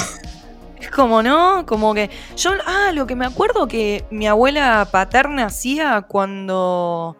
[0.81, 1.65] Es como, ¿no?
[1.67, 2.09] Como que.
[2.35, 7.17] Yo, ah, lo que me acuerdo que mi abuela paterna hacía cuando.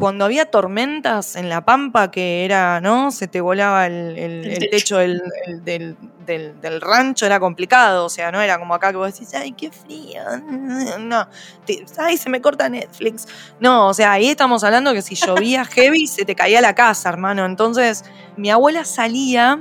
[0.00, 3.10] Cuando había tormentas en la pampa, que era, ¿no?
[3.12, 4.70] Se te volaba el, el- El el techo.
[4.70, 5.96] techo del, el- del,
[6.26, 8.06] del- del rancho, era complicado.
[8.06, 10.22] O sea, no era como acá que vos decís, ay, qué frío.
[11.00, 11.28] No,
[11.66, 13.28] te- ay, se me corta Netflix.
[13.60, 17.08] No, o sea, ahí estamos hablando que si llovía heavy, se te caía la casa,
[17.10, 17.44] hermano.
[17.44, 18.04] Entonces,
[18.36, 19.58] mi abuela salía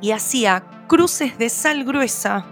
[0.00, 2.44] y hacía cruces de sal gruesa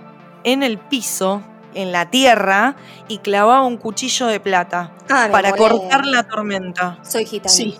[0.44, 1.42] en el piso,
[1.76, 2.74] en la tierra,
[3.08, 6.98] y clavaba un cuchillo de plata Ah, para cortar la tormenta.
[7.02, 7.48] Soy gitana.
[7.54, 7.76] Sí.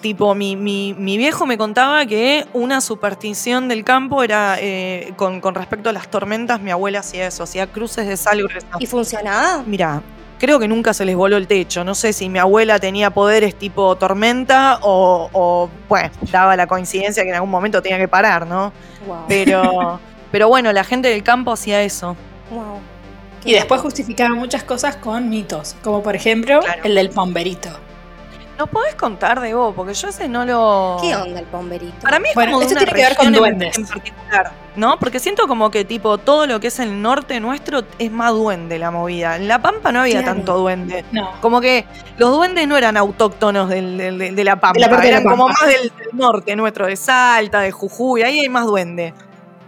[0.00, 5.40] Tipo, mi, mi- mi viejo me contaba que una superstición del campo era eh, con,
[5.40, 8.66] con respecto a las tormentas, mi abuela hacía eso, hacía cruces de sal gruesa.
[8.78, 9.64] ¿Y funcionaba?
[9.66, 10.00] Mira,
[10.38, 11.82] creo que nunca se les voló el techo.
[11.82, 17.24] No sé si mi abuela tenía poderes tipo tormenta o, o, bueno, daba la coincidencia
[17.24, 18.72] que en algún momento tenía que parar, ¿no?
[19.04, 19.24] Wow.
[19.26, 19.98] Pero,
[20.30, 22.16] pero bueno, la gente del campo hacía eso.
[22.50, 22.80] Wow.
[23.44, 26.82] Y después justificaba muchas cosas con mitos, como por ejemplo Claro.
[26.84, 27.68] el del pomberito.
[28.58, 29.72] ¿Nos podés contar de vos?
[29.76, 30.96] Porque yo ese no lo...
[31.00, 31.94] ¿Qué onda el pomberito?
[32.02, 33.78] Para mí es Bueno, como esto una tiene que ver con duendes.
[33.78, 34.98] En, particular, ¿no?
[34.98, 38.80] Porque siento como que tipo todo lo que es el norte nuestro es más duende
[38.80, 39.36] la movida.
[39.36, 40.34] En La Pampa no había Claro.
[40.38, 41.04] tanto duende.
[41.12, 41.30] No.
[41.40, 41.84] Como que
[42.16, 45.12] los duendes no eran autóctonos del- del- de, de la Pampa, De la parte de
[45.12, 48.66] la eran como más del, del norte nuestro, de Salta, de Jujuy, ahí hay más
[48.66, 49.14] duende.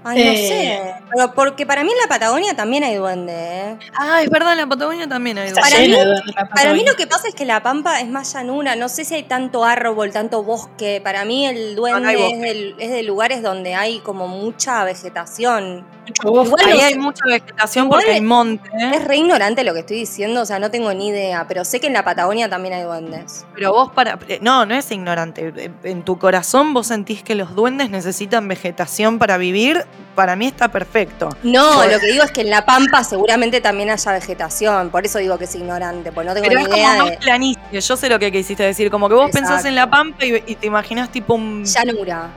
[0.03, 0.37] Ay, no Eh.
[0.49, 0.95] sé.
[1.15, 3.79] Pero porque para mí en la Patagonia también hay duende, ¿eh?
[3.99, 5.61] Ah, es verdad, en la Patagonia también hay duende.
[5.61, 8.77] Para mí- Para mí lo que pasa es que la Pampa es más llanura.
[8.77, 11.01] No sé si hay tanto árbol, tanto bosque.
[11.05, 15.85] Para mí el duende es, de, es de lugares donde hay como mucha vegetación.
[16.07, 16.63] Mucho bosque.
[16.65, 18.93] Igual Ahí hay mucha vegetación Igual porque hay monte, ¿eh?
[18.95, 21.47] Es re ignorante lo que estoy diciendo, o sea, no tengo ni idea.
[21.47, 23.45] Pero sé que en la Patagonia también hay duendes.
[23.55, 24.19] Pero vos para...
[24.29, 25.71] eh, No, no es ignorante.
[25.85, 29.85] En tu corazón vos sentís que los duendes necesitan vegetación para vivir.
[30.15, 31.29] Para mí está perfecto.
[31.43, 34.91] No, Por- lo que digo es que en la Pampa seguramente también haya vegetación.
[34.91, 37.11] Por eso digo que es ignorante, porque no tengo Pero ni es como idea más
[37.11, 37.81] de planicie.
[37.81, 38.91] Yo sé lo que quisiste decir.
[38.91, 39.97] Como que vos pensás en la Exacto.
[40.11, 42.29] pampa y, y te imaginás tipo un llanura.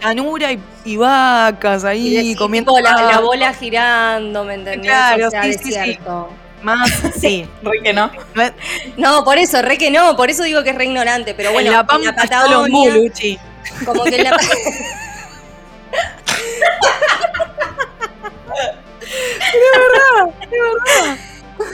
[0.00, 4.86] llanura y, y vacas ahí Y de- comiendo tipo la, la bola girando, ¿me entendés?
[4.90, 5.98] Claro, o sea, sí, sí, sí.
[6.62, 6.90] Más,
[7.20, 7.48] sí.
[7.62, 8.10] Re que no.
[8.98, 11.70] No por eso, re que no, por eso digo que es re ignorante, pero bueno,
[11.70, 13.38] en la pampa está los Patagonia, muluchi.
[13.84, 14.30] como que en la,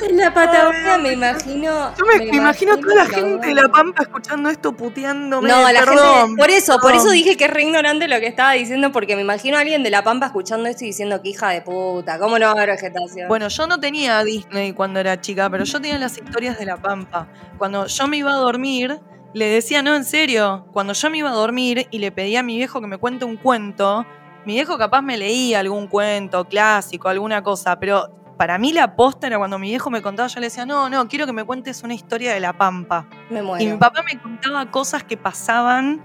[0.09, 1.95] en la Patagonia me imagino...
[1.97, 5.49] Yo me, me imagino toda la gente de la pampa escuchando esto puteándome.
[5.49, 6.29] No, la perdón.
[6.29, 6.43] gente.
[6.43, 9.23] Por eso, por eso dije que es re ignorante lo que estaba diciendo, porque me
[9.23, 12.39] imagino a alguien de La Pampa escuchando esto y diciendo que hija de puta, ¿cómo
[12.39, 13.29] no va a haber vegetación?
[13.29, 16.77] Bueno, yo no tenía Disney cuando era chica, pero yo tenía las historias de la
[16.77, 17.29] Pampa.
[17.57, 19.01] Cuando yo me iba a dormir,
[19.35, 22.43] le decía, no, en serio, cuando yo me iba a dormir y le pedía a
[22.43, 24.07] mi viejo que me cuente un cuento,
[24.45, 29.27] mi viejo capaz me leía algún cuento clásico, alguna cosa, pero para mí la posta
[29.27, 31.83] era cuando mi viejo me contaba, yo le decía, no, no, quiero que me cuentes
[31.83, 33.07] una historia de la Pampa.
[33.31, 33.63] me muero.
[33.63, 36.03] Y mi papá me contaba cosas que pasaban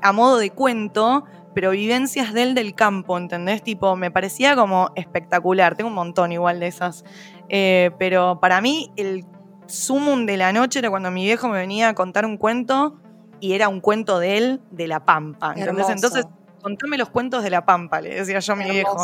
[0.00, 3.62] a modo de cuento, pero vivencias de él del campo, ¿entendés?
[3.62, 5.76] Tipo, me parecía como espectacular.
[5.76, 7.04] Tengo un montón igual de esas.
[7.48, 9.24] Eh, pero para mí, el
[9.66, 13.00] sumum de la noche era cuando mi viejo me venía a contar un cuento
[13.40, 15.54] y era un cuento de él, de la Pampa.
[15.56, 15.88] ¿entendés?
[15.88, 15.92] Hermoso.
[15.92, 16.26] Entonces,
[16.64, 18.96] contame los cuentos de la Pampa, le decía yo a mi viejo.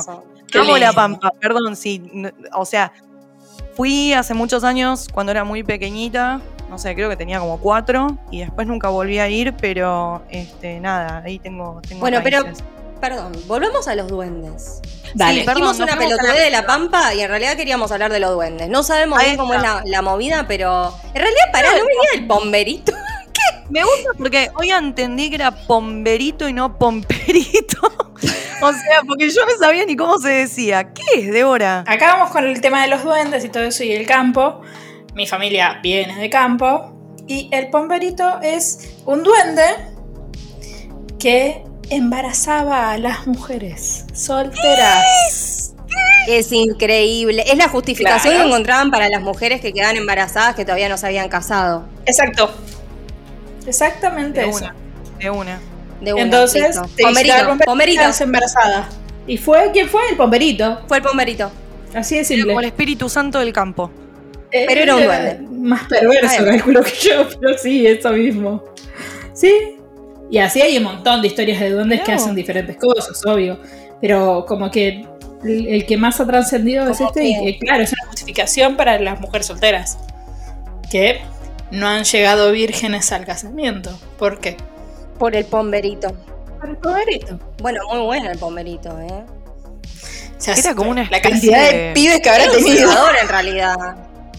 [0.54, 0.94] Amo la.
[0.94, 2.02] Pampa, perdón, sí.
[2.54, 2.90] O sea,
[3.76, 6.40] fui hace muchos años cuando era muy pequeñita,
[6.70, 10.80] no sé, creo que tenía como cuatro, y después nunca volví a ir, pero este,
[10.80, 12.44] nada, ahí tengo, tengo Bueno, pero-.
[12.98, 14.80] Perdón, volvemos a los duendes.
[15.14, 15.40] Dale.
[15.40, 18.32] Sí, perdón, una la pelotudez de la Pampa y en realidad queríamos hablar de los
[18.32, 18.68] duendes.
[18.68, 22.26] No sabemos bien cómo es la, la movida, pero en realidad, pará, no venía el
[22.26, 22.92] bomberito.
[23.70, 27.78] Me gusta porque hoy entendí que era pomberito y no pomperito.
[28.62, 30.92] o sea, porque yo no sabía ni cómo se decía.
[30.92, 31.84] ¿Qué es, Débora?
[31.86, 34.60] Acá vamos con el tema de los duendes y todo eso y el campo.
[35.14, 36.96] Mi familia viene de campo.
[37.26, 39.62] Y el pomberito es un duende
[41.18, 45.74] que embarazaba a las mujeres solteras.
[46.26, 47.44] Es increíble.
[47.46, 48.48] Es la justificación Claro.
[48.48, 51.84] que encontraban para las mujeres que quedaban embarazadas que todavía no se habían casado.
[52.06, 52.52] Exacto.
[53.66, 54.58] Exactamente De eso.
[54.64, 54.74] una,
[55.18, 55.60] de una.
[56.00, 56.78] De una, Entonces,
[57.66, 58.00] pomberito.
[58.00, 58.88] quedas embarazada.
[59.26, 60.00] ¿Y fue quién fue?
[60.10, 60.80] El pomberito.
[60.88, 61.50] Fue el pomberito.
[61.94, 62.46] Así de simple.
[62.48, 63.90] como el Espíritu Santo del campo.
[64.50, 65.38] Eh, Pero era un duende.
[65.50, 68.64] Más perverso, calculo que yo, pero sí, eso mismo.
[69.34, 69.76] Sí.
[70.30, 73.60] Y así hay un montón de historias de duendes que hacen diferentes cosas, obvio.
[74.00, 75.04] Pero como que
[75.44, 78.98] el, el que más ha trascendido es este, y que- claro, es una justificación para
[78.98, 79.98] las mujeres solteras.
[80.90, 81.20] Que
[81.70, 83.90] no han llegado vírgenes al casamiento.
[84.18, 84.56] ¿Por qué?
[85.18, 86.08] Por el pomberito.
[86.60, 87.38] Por el pomberito.
[87.62, 89.24] Bueno, muy bueno el pomberito, ¿eh?
[90.38, 92.88] O sea, Era como una la cantidad de, de- pibes que habrá Era un tenido.
[92.88, 93.76] salvador en realidad.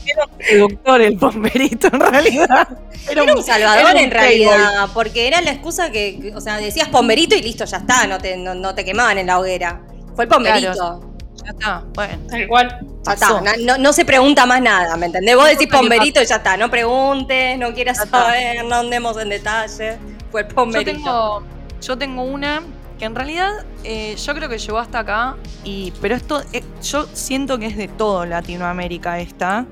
[0.04, 2.68] Era un seductor el pomberito, en realidad.
[3.10, 6.58] Era, un salvador era un en realidad, porque era la excusa que, que- o sea,
[6.58, 9.82] decías pomberito y listo, ya está, no te, no, no te quemaban en la hoguera.
[10.16, 10.74] Fue el pomberito.
[10.74, 11.11] Claro.
[11.44, 12.28] Ya está, bueno.
[12.30, 12.80] Tal cual.
[13.06, 15.36] Ya está, no, no- se pregunta más nada, ¿me entendés?
[15.36, 19.98] Vos decís pomberito y ya está, no preguntes, no quieras saber, no andemos en detalle.
[20.32, 20.92] Fue el Yo pomberito.
[20.92, 21.44] tengo,
[21.82, 22.62] yo tengo una
[23.00, 23.50] que en realidad
[23.84, 27.76] eh, yo creo que llegó hasta acá, y, pero esto eh, yo siento que es
[27.76, 29.66] de todo Latinoamérica esta,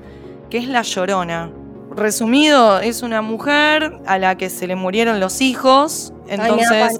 [0.50, 1.50] que es la llorona.
[1.92, 6.98] Resumido, es una mujer a la que se le murieron los hijos, entonces.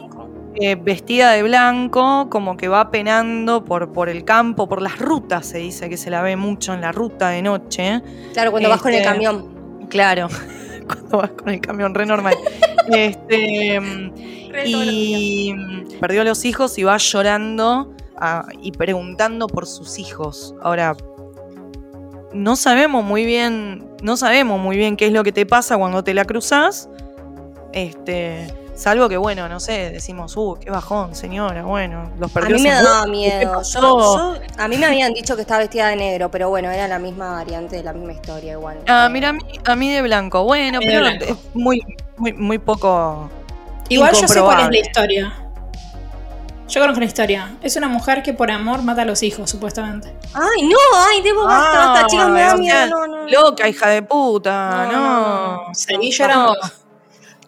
[0.57, 5.47] Eh, vestida de blanco, como que va penando por, por el campo, por las rutas,
[5.47, 8.03] se dice que se la ve mucho en la ruta de noche.
[8.33, 9.89] Claro, cuando vas con el este, camión.
[9.89, 10.29] Claro,
[10.87, 12.35] cuando vas con el camión re normal.
[12.93, 14.13] este, mm,
[14.67, 17.95] y mm, perdió a los hijos y va llorando
[18.61, 20.55] y preguntando por sus hijos.
[20.61, 20.97] Ahora,
[22.33, 26.03] no sabemos muy bien, no sabemos muy bien qué es lo que te pasa cuando
[26.05, 26.89] te la cruzas.
[27.73, 32.57] Este, salvo que bueno, no sé, decimos, uh, qué bajón, señora, bueno, los A perdió.
[32.57, 33.62] mí me daba mucho, ¿qué miedo.
[33.62, 36.89] Yo, yo- a mí me habían dicho que estaba vestida de negro, pero bueno, era
[36.89, 38.78] la misma variante de la misma historia igual.
[38.89, 40.45] Ah, Eh, mira, a mí, a mí de blanco.
[40.45, 41.24] Bueno, A de pero blanco.
[41.26, 41.83] es muy,
[42.16, 43.28] muy, muy poco.
[43.91, 45.35] Igual yo sé cuál es la historia.
[46.68, 47.57] Yo conozco la historia.
[47.62, 50.14] Es una mujer que por amor mata a los hijos, supuestamente.
[50.33, 52.87] Ay, no, ay, debo basta, basta, chicas, me da miedo.
[52.87, 53.28] No, no, no.
[53.28, 54.87] Loca, hija de puta.
[54.87, 55.57] No, No.
[55.66, 55.74] no,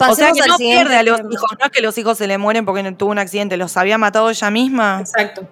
[0.07, 0.13] no.
[0.13, 1.31] O sea que no pierde a los tema.
[1.33, 3.77] hijos, no es que los hijos se le mueren porque no tuvo un accidente, los
[3.77, 4.99] había matado ella misma.
[5.01, 5.47] Exacto.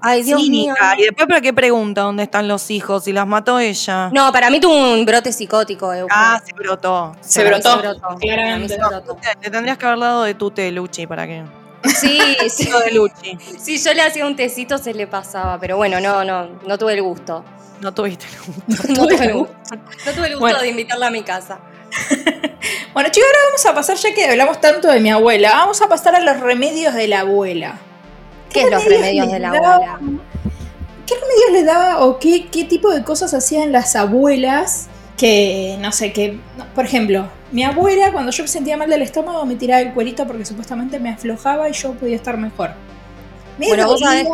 [0.00, 0.74] Ay, Dios mío.
[0.74, 0.94] Cínica.
[0.98, 3.04] Y después, ¿para qué pregunta dónde están los hijos?
[3.04, 4.10] Si las mató ella.
[4.12, 5.92] No, para mí tuvo un brote psicótico.
[5.92, 6.12] Euge.
[6.14, 7.16] Ah, se brotó.
[7.20, 8.74] Se mí brotó, mí claramente.
[8.74, 9.16] se brotó.
[9.40, 11.42] Te tendrías que haber dado de tu té, Luchi, para que.
[11.84, 12.68] Sí, sí.
[12.84, 13.38] de Luchi.
[13.58, 16.92] Si yo le hacía un tecito se le pasaba, pero bueno, no, no, no tuve
[16.94, 17.42] el gusto.
[17.80, 18.26] No tuviste.
[18.88, 19.54] No tuve el gusto.
[20.06, 20.60] No tuve el gusto Bueno.
[20.60, 21.58] de invitarla a mi casa.
[22.92, 25.88] Bueno, chicos, ahora vamos a pasar, ya que hablamos tanto de mi abuela, vamos a
[25.88, 27.78] pasar a los remedios de la abuela.
[28.50, 29.98] ¿Qué es los remedios de la daba- abuela?
[31.06, 34.86] ¿Qué remedios le daba o qué, qué tipo de cosas hacían las abuelas
[35.18, 39.02] que, no sé, que, no, por ejemplo, mi abuela cuando yo me sentía mal del
[39.02, 42.70] estómago me tiraba el cuerito porque supuestamente me aflojaba y yo podía estar mejor.
[43.58, 44.26] Me Bueno, vos sabés-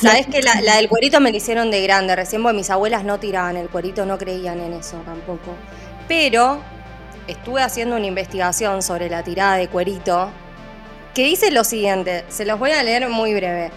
[0.00, 3.02] Sabés que la, la del cuerito me la hicieron de grande, recién porque mis abuelas
[3.02, 5.54] no tiraban el cuerito, no creían en eso tampoco.
[6.10, 6.60] Pero
[7.28, 10.28] estuve haciendo una investigación sobre la tirada de cuerito
[11.14, 13.70] que dice lo siguiente, se los voy a leer muy breve.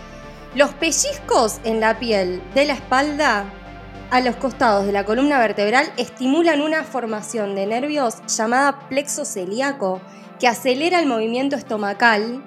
[0.56, 3.46] Los pellizcos en la piel de la espalda
[4.10, 10.02] a los costados de la columna vertebral estimulan una formación de nervios llamada plexo celíaco
[10.40, 12.44] que acelera el movimiento estomacal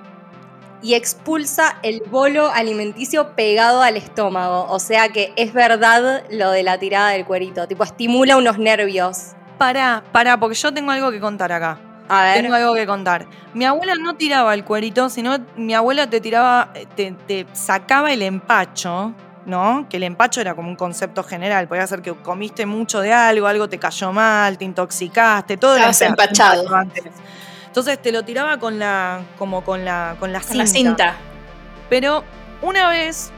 [0.82, 4.66] y expulsa el bolo alimenticio pegado al estómago.
[4.68, 9.36] O sea que es verdad lo de la tirada del cuerito, tipo estimula unos nervios.
[9.58, 11.78] Pará, pará, porque yo tengo algo que contar acá.
[12.08, 12.42] A ver.
[12.42, 13.26] Tengo algo que contar.
[13.54, 18.22] Mi abuela no tiraba el cuerito, sino mi abuela te tiraba, te, te sacaba el
[18.22, 19.12] empacho,
[19.44, 19.86] ¿no?
[19.88, 21.66] Que el empacho era como un concepto general.
[21.66, 26.00] Podía ser que comiste mucho de algo, algo te cayó mal, te intoxicaste, todo Estabas
[26.02, 26.74] empa- empachado.
[26.76, 27.04] antes.
[27.66, 31.16] Entonces te lo tiraba con la, como con la, con la con la cinta.
[31.90, 32.22] pero
[32.62, 33.32] una vez,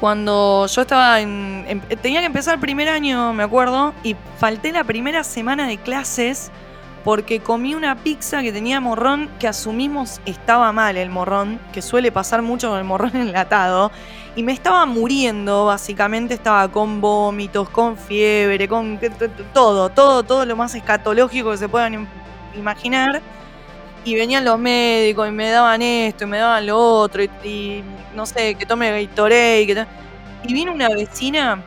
[0.00, 4.72] cuando yo estaba en, en- Tenía que empezar el primer año, me acuerdo, y falté
[4.72, 6.50] la primera semana de clases
[7.04, 12.12] porque comí una pizza que tenía morrón que asumimos estaba mal el morrón, que suele
[12.12, 13.90] pasar mucho con el morrón enlatado,
[14.36, 18.98] y me estaba muriendo, básicamente estaba con vómitos, con fiebre, con
[19.52, 22.06] todo, todo, todo lo más escatológico que se puedan im-
[22.56, 23.20] imaginar.
[24.04, 27.84] Y venían los médicos y me daban esto y me daban lo otro, y, y
[28.14, 29.86] no sé, que tome Gatorade, que to-
[30.48, 31.62] Y vino una vecina,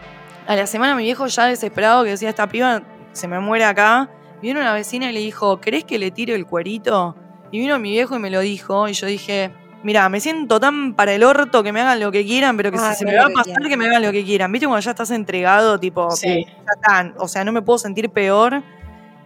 [0.48, 2.82] a la semana mi viejo ya desesperado que decía, esta piba
[3.12, 4.10] se me muere acá.
[4.42, 7.16] Vino una vecina y le dijo, ¿querés que le tire el cuerito?
[7.52, 9.52] Y vino mi viejo y me lo dijo, y yo dije,
[9.84, 12.78] mira, me siento tan para el orto que me hagan lo que quieran, pero que
[12.82, 14.52] Ah, si se que me va a que pasar, que me hagan lo que quieran.
[14.52, 16.46] ¿Viste cuando ya estás entregado, tipo, Sí.
[16.46, 18.64] ya está, o sea, no me puedo sentir peor?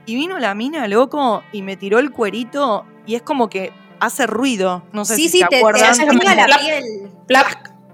[0.08, 4.26] Y vino la mina, loco, y me tiró el cuerito, y es como que hace
[4.26, 7.12] ruido, no sé sí, si sí, te, te como estimula la piel.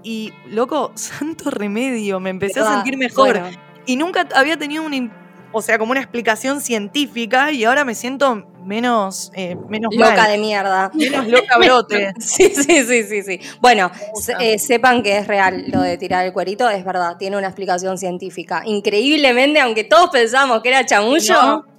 [0.02, 3.40] Y, loco, santo remedio, me empecé a sentir mejor.
[3.40, 3.56] Bueno,
[3.86, 5.10] Y nunca había tenido una,
[5.52, 10.30] o sea, como una explicación científica y ahora me siento menos, eh, menos loca mal,
[10.30, 10.90] de mierda.
[10.94, 12.12] menos loca brote.
[12.20, 13.40] Sí, sí, sí, sí, sí.
[13.60, 17.36] Bueno, se- eh, sepan que es real lo de tirar el cuerito, es verdad, tiene
[17.38, 18.62] una explicación científica.
[18.66, 21.73] Increíblemente, aunque todos pensamos que era chamullo, No.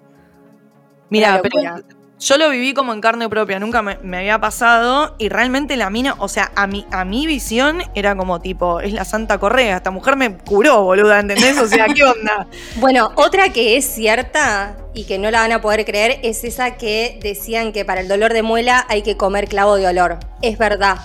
[1.09, 1.83] Mira, pero
[2.17, 5.89] yo lo viví como en carne propia, nunca me, me había pasado y realmente la
[5.89, 9.77] mina, o sea, a mi, a mi visión era como tipo, es la Santa Correa,
[9.77, 11.57] esta mujer me curó, boluda, ¿entendés?
[11.59, 12.47] O sea, ¿qué onda?
[12.77, 16.77] Bueno, otra que es cierta y que no la van a poder creer es esa
[16.77, 20.17] que decían que para el dolor de muela hay que comer clavo de olor.
[20.41, 20.97] Es verdad.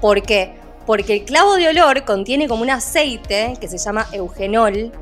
[0.00, 0.52] ¿Por qué?
[0.86, 4.92] Porque el clavo de olor contiene como un aceite que se llama eugenol,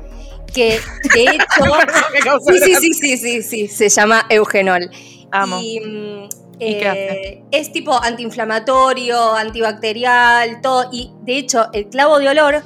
[0.53, 0.79] que
[1.13, 2.39] de hecho...
[2.47, 4.89] sí, sí, sí, sí, sí, sí, se llama eugenol.
[5.31, 5.59] Amo.
[5.61, 6.29] Y, mm,
[6.59, 7.27] ¿Y qué hace?
[7.29, 10.89] eh, es tipo antiinflamatorio, antibacterial, todo.
[10.91, 12.63] Y de hecho, el clavo de olor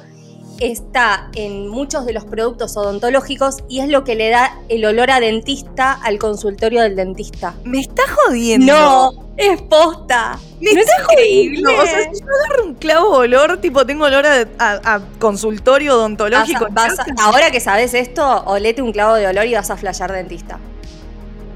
[0.70, 5.10] está en muchos de los productos odontológicos y es lo que le da el olor
[5.10, 7.54] a dentista al consultorio del dentista.
[7.64, 8.72] Me está jodiendo.
[8.72, 10.38] No, es posta.
[10.60, 11.62] Me ¿No es está increíble?
[11.64, 11.82] jodiendo.
[11.82, 15.00] O sea, si yo agarro un clavo de olor, tipo, tengo olor a, a- a
[15.18, 16.66] consultorio odontológico.
[16.70, 19.70] Vas a- vas a- ahora que sabes esto, olete un clavo de olor y vas
[19.70, 20.58] a flashear dentista.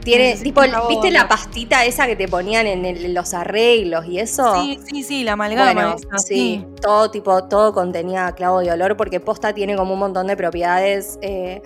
[0.06, 4.54] Tiene, tipo, ¿viste la pastita esa que te ponían en, el- los arreglos y eso?
[4.62, 5.72] Sí, sí, sí, la amalgama.
[5.72, 9.98] Bueno, esa, sí, todo tipo, todo contenía clavo de olor porque posta tiene como un
[9.98, 11.60] montón de propiedades, eh,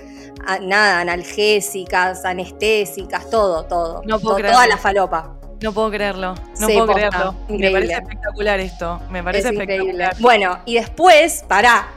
[0.47, 4.03] a- nada, analgésicas, anestésicas, todo, todo.
[4.07, 5.37] No puedo toda la falopa.
[5.63, 6.35] No puedo creerlo.
[6.59, 7.33] No Sí, puedo posta, creerlo.
[7.49, 7.73] Me increíble.
[7.73, 9.01] parece espectacular esto.
[9.11, 9.91] Me parece es increíble.
[10.05, 10.17] espectacular.
[10.21, 11.89] Bueno, y después, pará.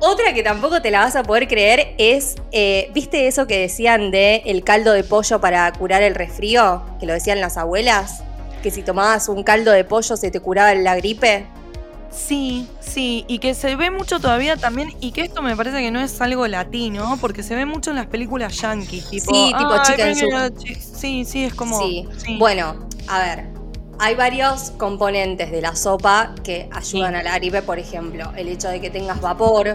[0.00, 4.10] Otra que tampoco te la vas a poder creer es, eh, ¿viste eso que decían
[4.12, 6.82] de el caldo de pollo para curar el resfrío?
[7.00, 8.22] Que lo decían las abuelas.
[8.62, 11.46] Que si tomabas un caldo de pollo se te curaba la gripe.
[12.10, 15.90] Sí, sí, y que se ve mucho todavía también, y que esto me parece que
[15.90, 19.72] no es algo latino, porque se ve mucho en las películas yankees, tipo, Sí, tipo
[19.72, 20.32] "Ay, Chicken venga Soup".
[20.32, 20.74] la chi-".
[20.74, 21.78] Sí, sí, es como.
[21.80, 22.08] Sí.
[22.16, 22.36] sí.
[22.38, 23.57] Bueno, a ver.
[24.00, 27.18] Hay varios componentes de la sopa que ayudan Sí.
[27.20, 29.72] a la gripe, por ejemplo, el hecho de que tengas vapor,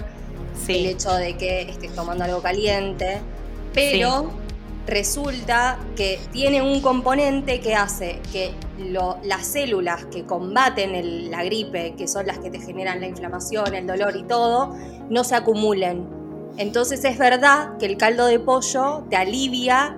[0.67, 3.19] el hecho de que estés tomando algo caliente,
[3.73, 4.31] pero
[4.87, 11.43] resulta que tiene un componente que hace que lo- las células que combaten el- la
[11.43, 14.73] gripe, que son las que te generan la inflamación, el dolor y todo,
[15.09, 16.07] no se acumulen.
[16.57, 19.97] Entonces es verdad que el caldo de pollo te alivia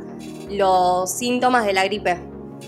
[0.50, 2.18] los síntomas de la gripe.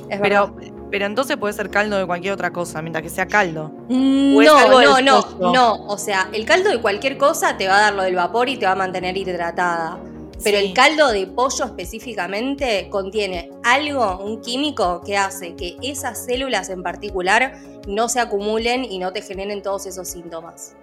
[0.10, 0.50] Es verdad.
[0.56, 3.72] Pero, pero entonces puede ser caldo de cualquier otra cosa, mientras que sea caldo.
[3.90, 5.74] Mm, ¿O es algo No, no, no, no.
[5.88, 8.58] O sea, el caldo de cualquier cosa te va a dar lo del vapor y
[8.58, 10.00] te va a mantener hidratada.
[10.44, 10.66] Pero Sí.
[10.68, 16.84] el caldo de pollo específicamente contiene algo, un químico, que hace que esas células en
[16.84, 17.56] particular
[17.88, 20.76] no se acumulen y no te generen todos esos síntomas.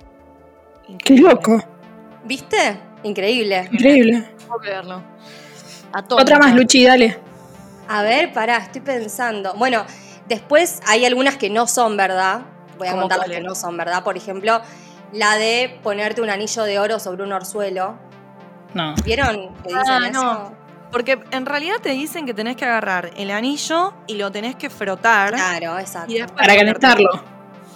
[1.05, 1.63] Qué loco.
[2.25, 2.57] ¿Viste?
[3.05, 3.69] Increíble.
[3.71, 4.29] Increíble.
[4.49, 5.03] Puedo creerlo.
[6.11, 7.19] Otra más, Luchi, dale.
[7.89, 9.55] A ver, pará, estoy pensando.
[9.55, 9.85] Bueno,
[10.29, 12.43] después hay algunas que no son verdad.
[12.79, 14.03] Voy a ¿Cómo contar las que no son verdad.
[14.03, 14.61] Por ejemplo,
[15.13, 17.97] la de ponerte un anillo de oro sobre un orzuelo.
[18.75, 18.95] No.
[19.05, 20.23] ¿Vieron que dicen Ah, eso?
[20.23, 20.65] no.
[20.91, 24.71] Porque en realidad te dicen que tenés que agarrar el anillo y lo tenés que
[24.71, 25.35] frotar.
[25.35, 26.11] Claro, exacto.
[26.13, 27.11] Y después Para calentarlo.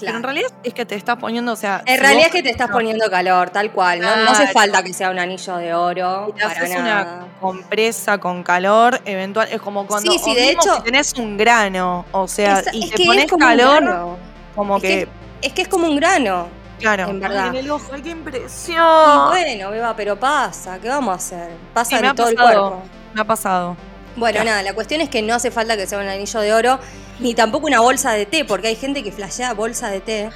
[0.00, 1.82] Pero en realidad es que te estás poniendo, o sea.
[1.86, 4.00] En si realidad es que te estás poniendo calor, tal cual.
[4.00, 6.26] No, no hace falta que sea un anillo de oro.
[6.28, 7.14] Y te Para haces nada.
[7.24, 9.48] una compresa con calor, eventual.
[9.50, 10.10] Es como cuando.
[10.12, 13.08] Sí, de hecho- si tenés un grano, o sea, Es- y es te que es
[13.08, 14.16] pones calor, grano.
[14.54, 15.08] como Es que.
[15.42, 16.48] Es que es como un grano.
[16.80, 17.08] claro.
[17.08, 17.44] en verdad.
[17.52, 19.28] Ay, en el ojo, ay, qué Y impresión.
[19.30, 20.78] bueno, Beba, pero pasa.
[20.78, 21.50] ¿Qué vamos a hacer?
[21.74, 22.82] Pasa Sí, en todo el cuerpo.
[23.14, 23.76] Me ha pasado.
[24.16, 26.78] Bueno, nada, la cuestión es que no hace falta que sea un anillo de oro,
[27.18, 30.30] ni tampoco una bolsa de té, porque hay gente que flashea bolsa de té,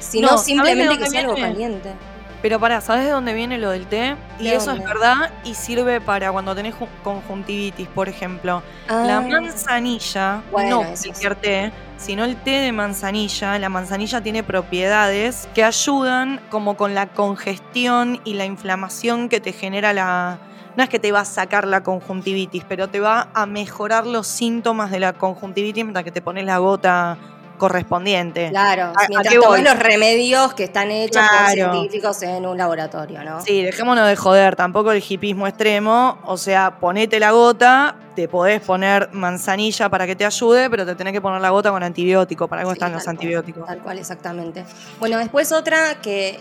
[0.00, 1.92] sino No, ¿sabes de simplemente que sea algo caliente.
[2.42, 4.14] Pero pará, ¿sabes de dónde viene lo del té?
[4.38, 4.84] Y ¿De eso dónde?
[4.84, 8.62] es verdad y sirve para cuando tenés ju- conjuntivitis, por ejemplo.
[8.88, 11.08] La Ah, manzanilla, Bueno, no sí.
[11.08, 13.58] cualquier té, sino el té de manzanilla.
[13.58, 19.52] La manzanilla tiene propiedades que ayudan como con la congestión y la inflamación que te
[19.52, 20.38] genera la...
[20.76, 24.26] No es que te va a sacar la conjuntivitis, pero te va a mejorar los
[24.26, 27.16] síntomas de la conjuntivitis mientras que te pones la gota
[27.56, 28.50] correspondiente.
[28.50, 33.22] Claro, ¿A- a mientras tomás los remedios que están hechos por científicos en un laboratorio,
[33.24, 33.40] ¿no?
[33.40, 36.18] Sí, dejémonos de joder, tampoco el hipismo extremo.
[36.26, 40.94] O sea, ponete la gota, te podés poner manzanilla para que te ayude, pero te
[40.94, 42.46] tenés que poner la gota con antibiótico.
[42.46, 43.66] Para algo Sí, están los cual, antibióticos.
[43.66, 44.64] Tal cual, exactamente.
[45.00, 46.38] Bueno, después otra que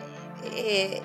[0.53, 1.01] eh,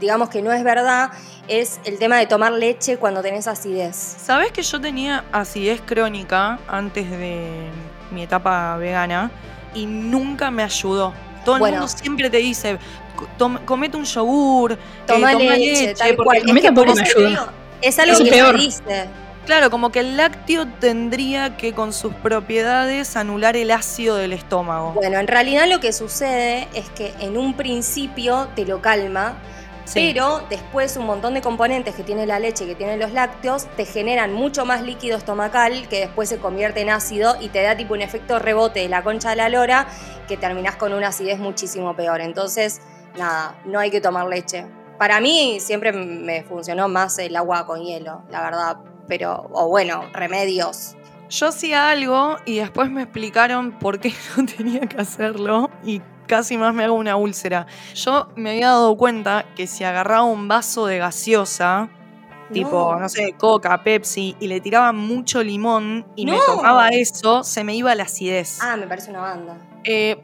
[0.00, 1.10] digamos que no es verdad
[1.48, 3.94] es el tema de tomar leche cuando tenés acidez.
[3.96, 7.68] ¿Sabés que yo tenía acidez crónica antes de
[8.10, 9.30] mi etapa vegana
[9.74, 11.12] y nunca me ayudó?
[11.44, 12.78] Todo el mundo siempre te dice,
[13.14, 16.50] "Co- tom- comete un yogur, eh, Toma toma leche, tal porque cual.
[16.50, 17.02] a mí Es tampoco me algo
[17.80, 18.56] Es que peor.
[18.58, 19.06] se dice.
[19.46, 24.90] Claro, como que el lácteo tendría que con sus propiedades anular el ácido del estómago.
[24.94, 29.34] Bueno, en realidad lo que sucede es que en un principio te lo calma,
[29.94, 33.84] Pero después un montón de componentes que tiene la leche, que tienen los lácteos, te
[33.84, 37.94] generan mucho más líquido estomacal que después se convierte en ácido y te da tipo
[37.94, 39.86] un efecto rebote de la concha de la lora
[40.26, 42.20] que terminás con una acidez muchísimo peor.
[42.20, 42.80] Entonces,
[43.16, 44.66] nada, no hay que tomar leche.
[44.98, 48.76] Para mí siempre me funcionó más el agua con hielo, la verdad.
[49.08, 50.96] Pero, o bueno, remedios.
[51.28, 56.58] Yo hacía algo y después me explicaron por qué no tenía que hacerlo y casi
[56.58, 57.66] más me hago una úlcera.
[57.94, 61.88] Yo me había dado cuenta que si agarraba un vaso de gaseosa,
[62.52, 67.64] tipo, no sé, Coca, Pepsi, y le tiraba mucho limón y me tomaba eso, se
[67.64, 68.58] me iba la acidez.
[68.62, 69.56] Ah, me parece una banda.
[69.84, 70.20] Eh,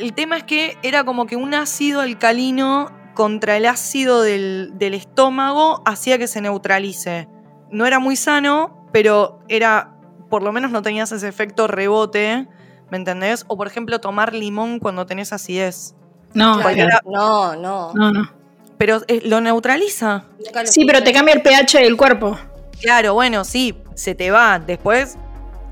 [0.00, 4.94] el tema es que era como que un ácido alcalino contra el ácido del, del
[4.94, 7.28] estómago hacía que se neutralice.
[7.70, 9.94] No era muy sano, pero era,
[10.30, 12.46] por lo menos no tenías ese efecto rebote,
[12.92, 13.46] ¿me entendés?
[13.48, 15.94] O por ejemplo tomar limón cuando tenés acidez.
[16.34, 16.98] No, Claro.
[17.06, 17.92] No, no.
[17.94, 18.30] no, no.
[18.76, 20.24] Pero eh, lo neutraliza.
[20.38, 22.38] Lo Sí, pero te cambia el pH del cuerpo.
[22.82, 24.58] Claro, bueno, sí, se te va.
[24.58, 25.16] Después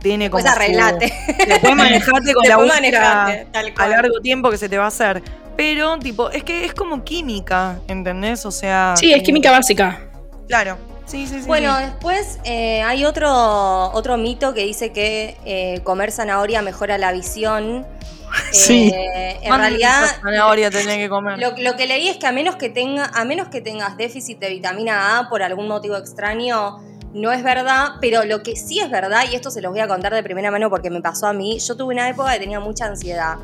[0.00, 1.12] tiene como Pues su- arreglate.
[1.46, 3.90] Después manejate con la Después úlcera manejate, tal a cual.
[3.90, 5.22] largo tiempo que se te va a hacer.
[5.58, 8.46] Pero, tipo, es que es como química, ¿entendés?
[8.46, 8.94] O sea.
[8.96, 10.00] Sí, es química básica.
[10.48, 10.78] Claro.
[11.10, 11.46] Sí, sí, sí.
[11.48, 11.84] Bueno, sí.
[11.86, 13.28] después eh, hay otro,
[13.92, 17.86] otro mito que dice que eh, comer zanahoria mejora la visión.
[18.52, 18.92] Sí.
[18.94, 21.36] Eh, en ¿Cuánta realidad, zanahoria que comer?
[21.40, 24.38] lo, lo que leí es que a menos que, tenga, a menos que tengas déficit
[24.38, 26.78] de vitamina A por algún motivo extraño,
[27.12, 29.88] no es verdad, pero lo que sí es verdad, y esto se los voy a
[29.88, 32.60] contar de primera mano porque me pasó a mí, yo tuve una época que tenía
[32.60, 33.36] mucha ansiedad.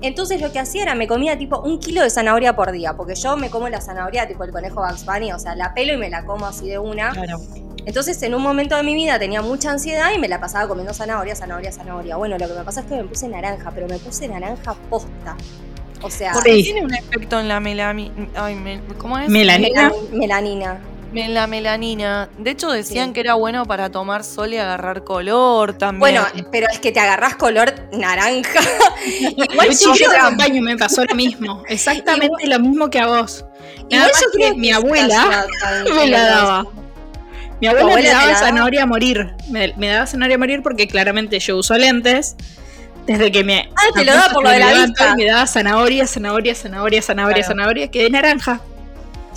[0.00, 3.14] Entonces lo que hacía era me comía tipo un kilo de zanahoria por día, porque
[3.16, 5.96] yo me como la zanahoria tipo el conejo Bugs Bunny, o sea, la pelo y
[5.96, 7.10] me la como así de una.
[7.12, 7.38] Claro.
[7.84, 10.92] Entonces, en un momento de mi vida tenía mucha ansiedad y me la pasaba comiendo
[10.92, 12.16] zanahoria, zanahoria, zanahoria.
[12.16, 15.36] Bueno, lo que me pasa es que me puse naranja, pero me puse naranja posta.
[16.02, 16.62] O sea, Porque Sí.
[16.64, 18.12] tiene un efecto en la melamina.
[18.36, 19.28] Ay, me- ¿cómo es?
[19.28, 19.88] Melanina.
[19.90, 20.78] melan- melanina.
[21.14, 22.28] La melanina.
[22.38, 23.12] De hecho, decían Sí.
[23.14, 26.00] que era bueno para tomar sol y agarrar color también.
[26.00, 28.60] Bueno, pero es que te agarrás color naranja.
[29.50, 31.62] Igual yo yo te acompaño, me pasó lo mismo.
[31.68, 33.44] Exactamente lo mismo que a vos.
[33.90, 35.46] Nada igual más yo que mi abuela
[35.94, 36.66] me la daba.
[37.60, 39.34] Mi abuela, abuela me daba zanahoria a morir.
[39.48, 42.36] Me, me daba zanahoria a morir porque claramente yo uso lentes.
[43.06, 43.70] Desde que me.
[43.74, 45.14] Ah, te lo daba por lo de la vista.
[45.16, 47.48] Me daba zanahoria, zanahoria, zanahoria, zanahoria, Claro.
[47.48, 47.90] zanahoria.
[47.90, 48.60] Quedé naranja.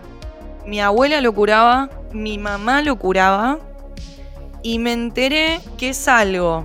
[0.64, 3.58] Mi abuela lo curaba, mi mamá lo curaba
[4.62, 6.64] y me enteré que es algo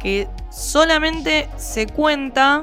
[0.00, 2.60] que solamente se cuenta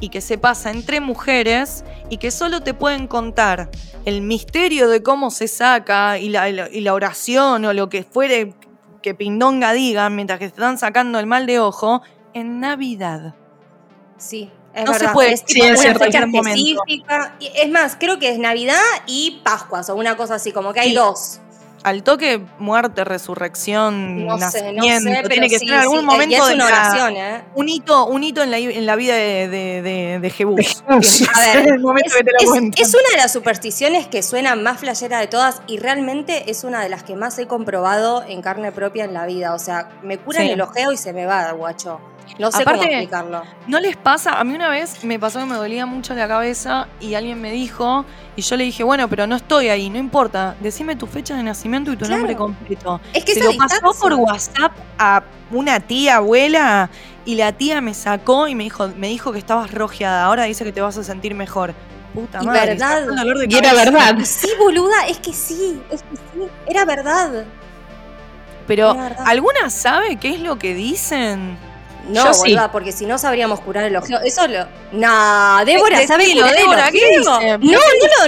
[0.00, 3.70] y que se pasa entre mujeres y que solo te pueden contar
[4.04, 8.54] el misterio de cómo se saca y la, y oración o lo que fuere
[9.02, 12.02] que Pindonga diga mientras que están sacando el mal de ojo
[12.34, 13.34] en Navidad.
[14.16, 16.82] Sí, es No se puede es sí, es una cierto, fecha en cualquier momento.
[16.86, 17.34] específica.
[17.40, 20.80] Y Es más, creo que es Navidad y Pascuas o una cosa así, como que
[20.80, 20.94] hay Sí.
[20.96, 21.38] dos.
[21.84, 25.80] Al toque, muerte, resurrección, No sé, no nacimiento, sé, pero tiene que sí, ser en
[25.80, 27.42] algún sí, momento y es de una la- oración, ¿eh?
[27.56, 30.60] un hito, un hito en la, en la vida de, de, de, de Jebús.
[30.88, 31.28] Jesús.
[31.34, 34.22] A ver, En el momento es, que te es- es una de las supersticiones que
[34.22, 38.22] suena más flashera de todas y realmente es una de las que más he comprobado
[38.28, 39.52] en carne propia en la vida.
[39.52, 40.50] O sea, me curan Sí.
[40.50, 42.00] el ojeo y se me va, guacho.
[42.38, 43.42] No sé cómo Aparte- explicarlo.
[43.66, 44.38] ¿No les pasa?
[44.40, 47.50] A mí una vez me pasó que me dolía mucho la cabeza y alguien me
[47.52, 48.04] dijo,
[48.36, 51.42] y yo le dije, bueno, pero no estoy ahí, no importa, decime tu fecha de
[51.42, 52.18] nacimiento y tu Claro.
[52.18, 53.00] nombre completo.
[53.12, 56.88] Es que Se lo pasó por WhatsApp a una tía, abuela,
[57.26, 60.64] y la tía me sacó y me dijo, me dijo que estabas rojeada, ahora dice
[60.64, 61.74] que te vas a sentir mejor.
[62.14, 62.66] Puta Y madre.
[62.74, 63.06] verdad.
[63.48, 64.16] Y era verdad.
[64.24, 67.44] Sí, boluda, es que sí, es que sí, era verdad.
[68.66, 69.24] Pero, Era verdad.
[69.26, 71.56] ¿alguna sabe qué es lo que dicen?
[72.08, 72.40] No, Yo sí.
[72.40, 74.20] boluda, porque si no sabríamos curar el ojeo.
[74.20, 74.66] Eso lo.
[74.92, 77.20] Nah, Débora, Decilo, ¿sabe curar el Débora, ¿qué dice?
[77.24, 77.66] No, no, ¿Qué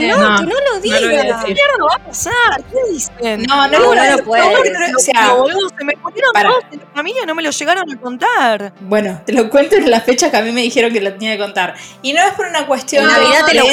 [0.08, 1.00] lo, no, No, que no lo diga.
[1.00, 1.06] no
[1.38, 1.44] lo.
[1.44, 2.64] ¿Qué mierda va a pasar?
[2.70, 3.42] ¿Qué dicen?
[3.48, 4.94] No, no, No, no lo puede.
[4.94, 5.94] o sea, boludo, se me
[6.32, 6.48] para.
[6.50, 8.72] todos en la familia, no me lo llegaron a contar.
[8.80, 11.32] bueno, te lo cuento en la fecha que a mí me dijeron que lo tenía
[11.32, 11.74] que contar.
[12.02, 13.64] Y no es por una cuestión En Navidad te lo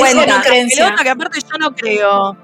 [0.42, 0.86] creencia.
[0.86, 2.38] Pelota que aparte yo no creo.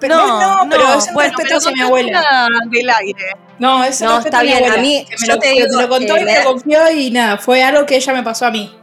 [0.00, 2.48] Pero no, pero es un bueno, respeto pero hacia mi abuela.
[2.70, 3.36] Del aire.
[3.58, 5.48] No, es un No, está a bien, abuela, a mí, que me yo lo, te
[5.48, 7.96] que digo me lo contó que y me lo confió y nada, fue algo que
[7.96, 8.76] ella me pasó a mí.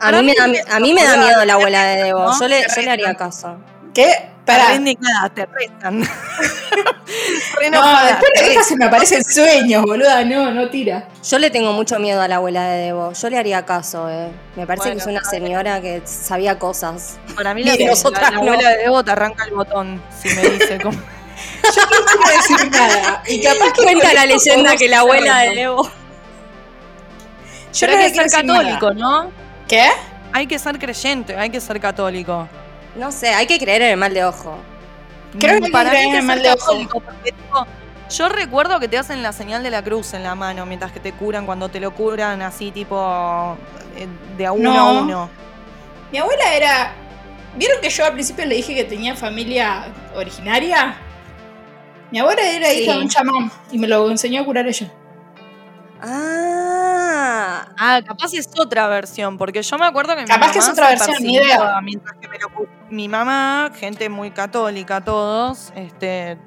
[0.00, 0.44] A mí, me da,
[0.76, 2.24] a mí me da miedo la abuela de Debo.
[2.24, 2.38] ¿No?
[2.40, 3.56] Yo le, yo le haría caso.
[3.94, 4.30] ¿Qué?
[4.44, 4.74] Para.
[4.74, 6.02] Indignada, te rezan.
[7.60, 10.24] Re No, después te de esta se me aparecen sueños, boluda.
[10.24, 11.06] No, no tira.
[11.22, 13.12] Yo le tengo mucho miedo a la abuela de Debo.
[13.12, 14.28] Yo le haría caso, eh.
[14.56, 17.18] Me parece Bueno, que es una señora que sabía cosas.
[17.36, 18.38] Para mí la, la- no.
[18.38, 20.98] abuela de Debo te arranca el botón si me dice cómo.
[21.62, 23.22] Yo no quiero decir nada.
[23.26, 25.54] Y capaz que Cuenta la leyenda que la abuela de.
[25.54, 25.82] Debo.
[25.84, 25.90] Yo
[27.80, 28.58] Pero no hay que ser nada.
[28.62, 29.30] católico, ¿no?
[29.68, 29.88] ¿Qué?
[30.32, 32.48] Hay que ser creyente, hay que ser católico.
[32.96, 34.58] No sé, hay que creer en el mal de ojo.
[35.38, 36.58] Creo que Para mí el mal de ojo.
[36.58, 37.66] católico, porque, tipo,
[38.10, 41.00] yo recuerdo que te hacen la señal de la cruz en la mano mientras que
[41.00, 43.56] te curan, cuando te lo curan así tipo
[43.96, 44.06] eh,
[44.36, 44.78] de a uno No.
[44.80, 45.30] a uno.
[46.10, 46.92] Mi abuela era.
[47.56, 50.96] ¿Vieron que yo al principio le dije que tenía familia originaria?
[52.12, 52.82] Mi abuela era Sí.
[52.82, 54.92] hija de un chamán y me lo enseñó a curar ella.
[56.00, 60.64] Ah, Ah, capaz es otra versión, porque yo me acuerdo que mi Capaz que es
[60.64, 61.80] mamá otra versión, ni idea.
[61.82, 62.48] mientras que me lo
[62.90, 66.38] mi mamá, gente muy católica todos, este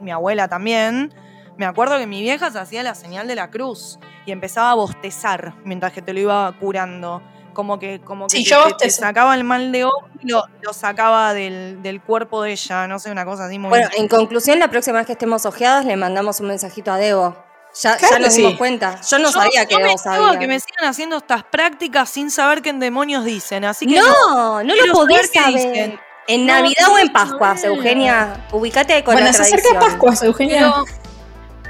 [0.00, 1.12] mi abuela también.
[1.56, 4.74] Me acuerdo que mi vieja se hacía la señal de la cruz y empezaba a
[4.74, 7.22] bostezar mientras que te lo iba curando.
[7.56, 9.00] Como que, como que Sí, te, yo te- te bostezo.
[9.00, 12.98] sacaba el mal de ojo y lo, lo sacaba del, del cuerpo de ella, no
[12.98, 13.70] sé, una cosa así muy.
[13.70, 17.34] bueno, en conclusión, la próxima vez que estemos ojeadas le mandamos un mensajito a Debo.
[17.82, 19.00] Ya, Claro ya nos dimos cuenta.
[19.00, 20.38] Yo no Yo- sabía que yo Debo sabía.
[20.38, 24.74] que me sigan haciendo estas prácticas sin saber qué demonios dicen, así que No, no,
[24.74, 25.54] lo podés saber qué saber.
[25.54, 26.00] dicen.
[26.28, 27.64] En No, Navidad o en Pascuas.
[27.64, 29.60] Eugenia, ubicate con bueno, la se tradición.
[29.76, 30.58] acerca Pascuas, Eugenia.
[30.58, 30.84] Pero,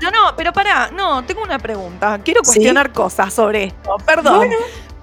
[0.03, 2.18] no, no, pero pará, no, tengo una pregunta.
[2.24, 2.47] Quiero ¿Sí?
[2.53, 4.37] cuestionar cosas sobre esto, perdón.
[4.39, 4.57] Bueno.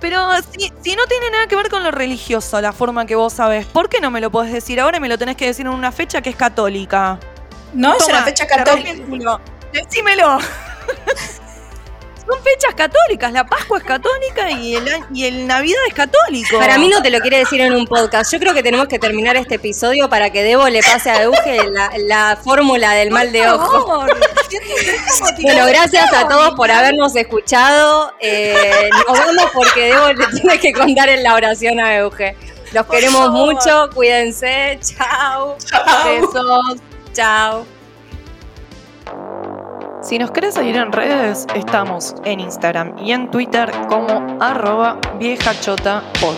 [0.04, 0.20] Pero
[0.52, 3.66] si, si no tiene nada que ver con lo religioso, la forma que vos sabés,
[3.66, 5.72] ¿por qué no me lo podés decir ahora y me lo tenés que decir en
[5.72, 7.22] una fecha que es católica?
[7.74, 8.92] no, es una fecha católica.
[9.72, 10.40] Decímelo.
[12.34, 16.58] Son fechas católicas, la Pascua es católica y el, y el Navidad es católico.
[16.58, 18.32] Para mí no te lo quiere decir en un podcast.
[18.32, 21.70] Yo creo que tenemos que terminar este episodio para que Debo le pase a Euge
[21.72, 24.06] la, la fórmula del mal de Por ojo.
[25.42, 28.14] Bueno, gracias a todos por habernos escuchado.
[28.20, 32.36] Eh, nos vamos porque Debo le tiene que contar en la oración a Euge.
[32.72, 34.80] Los queremos mucho, cuídense.
[34.82, 35.58] Chao.
[36.06, 36.82] Besos.
[37.14, 37.66] Chao.
[40.04, 46.36] Si nos querés seguir en redes, estamos en Instagram y en Twitter como arroba viejachotapod.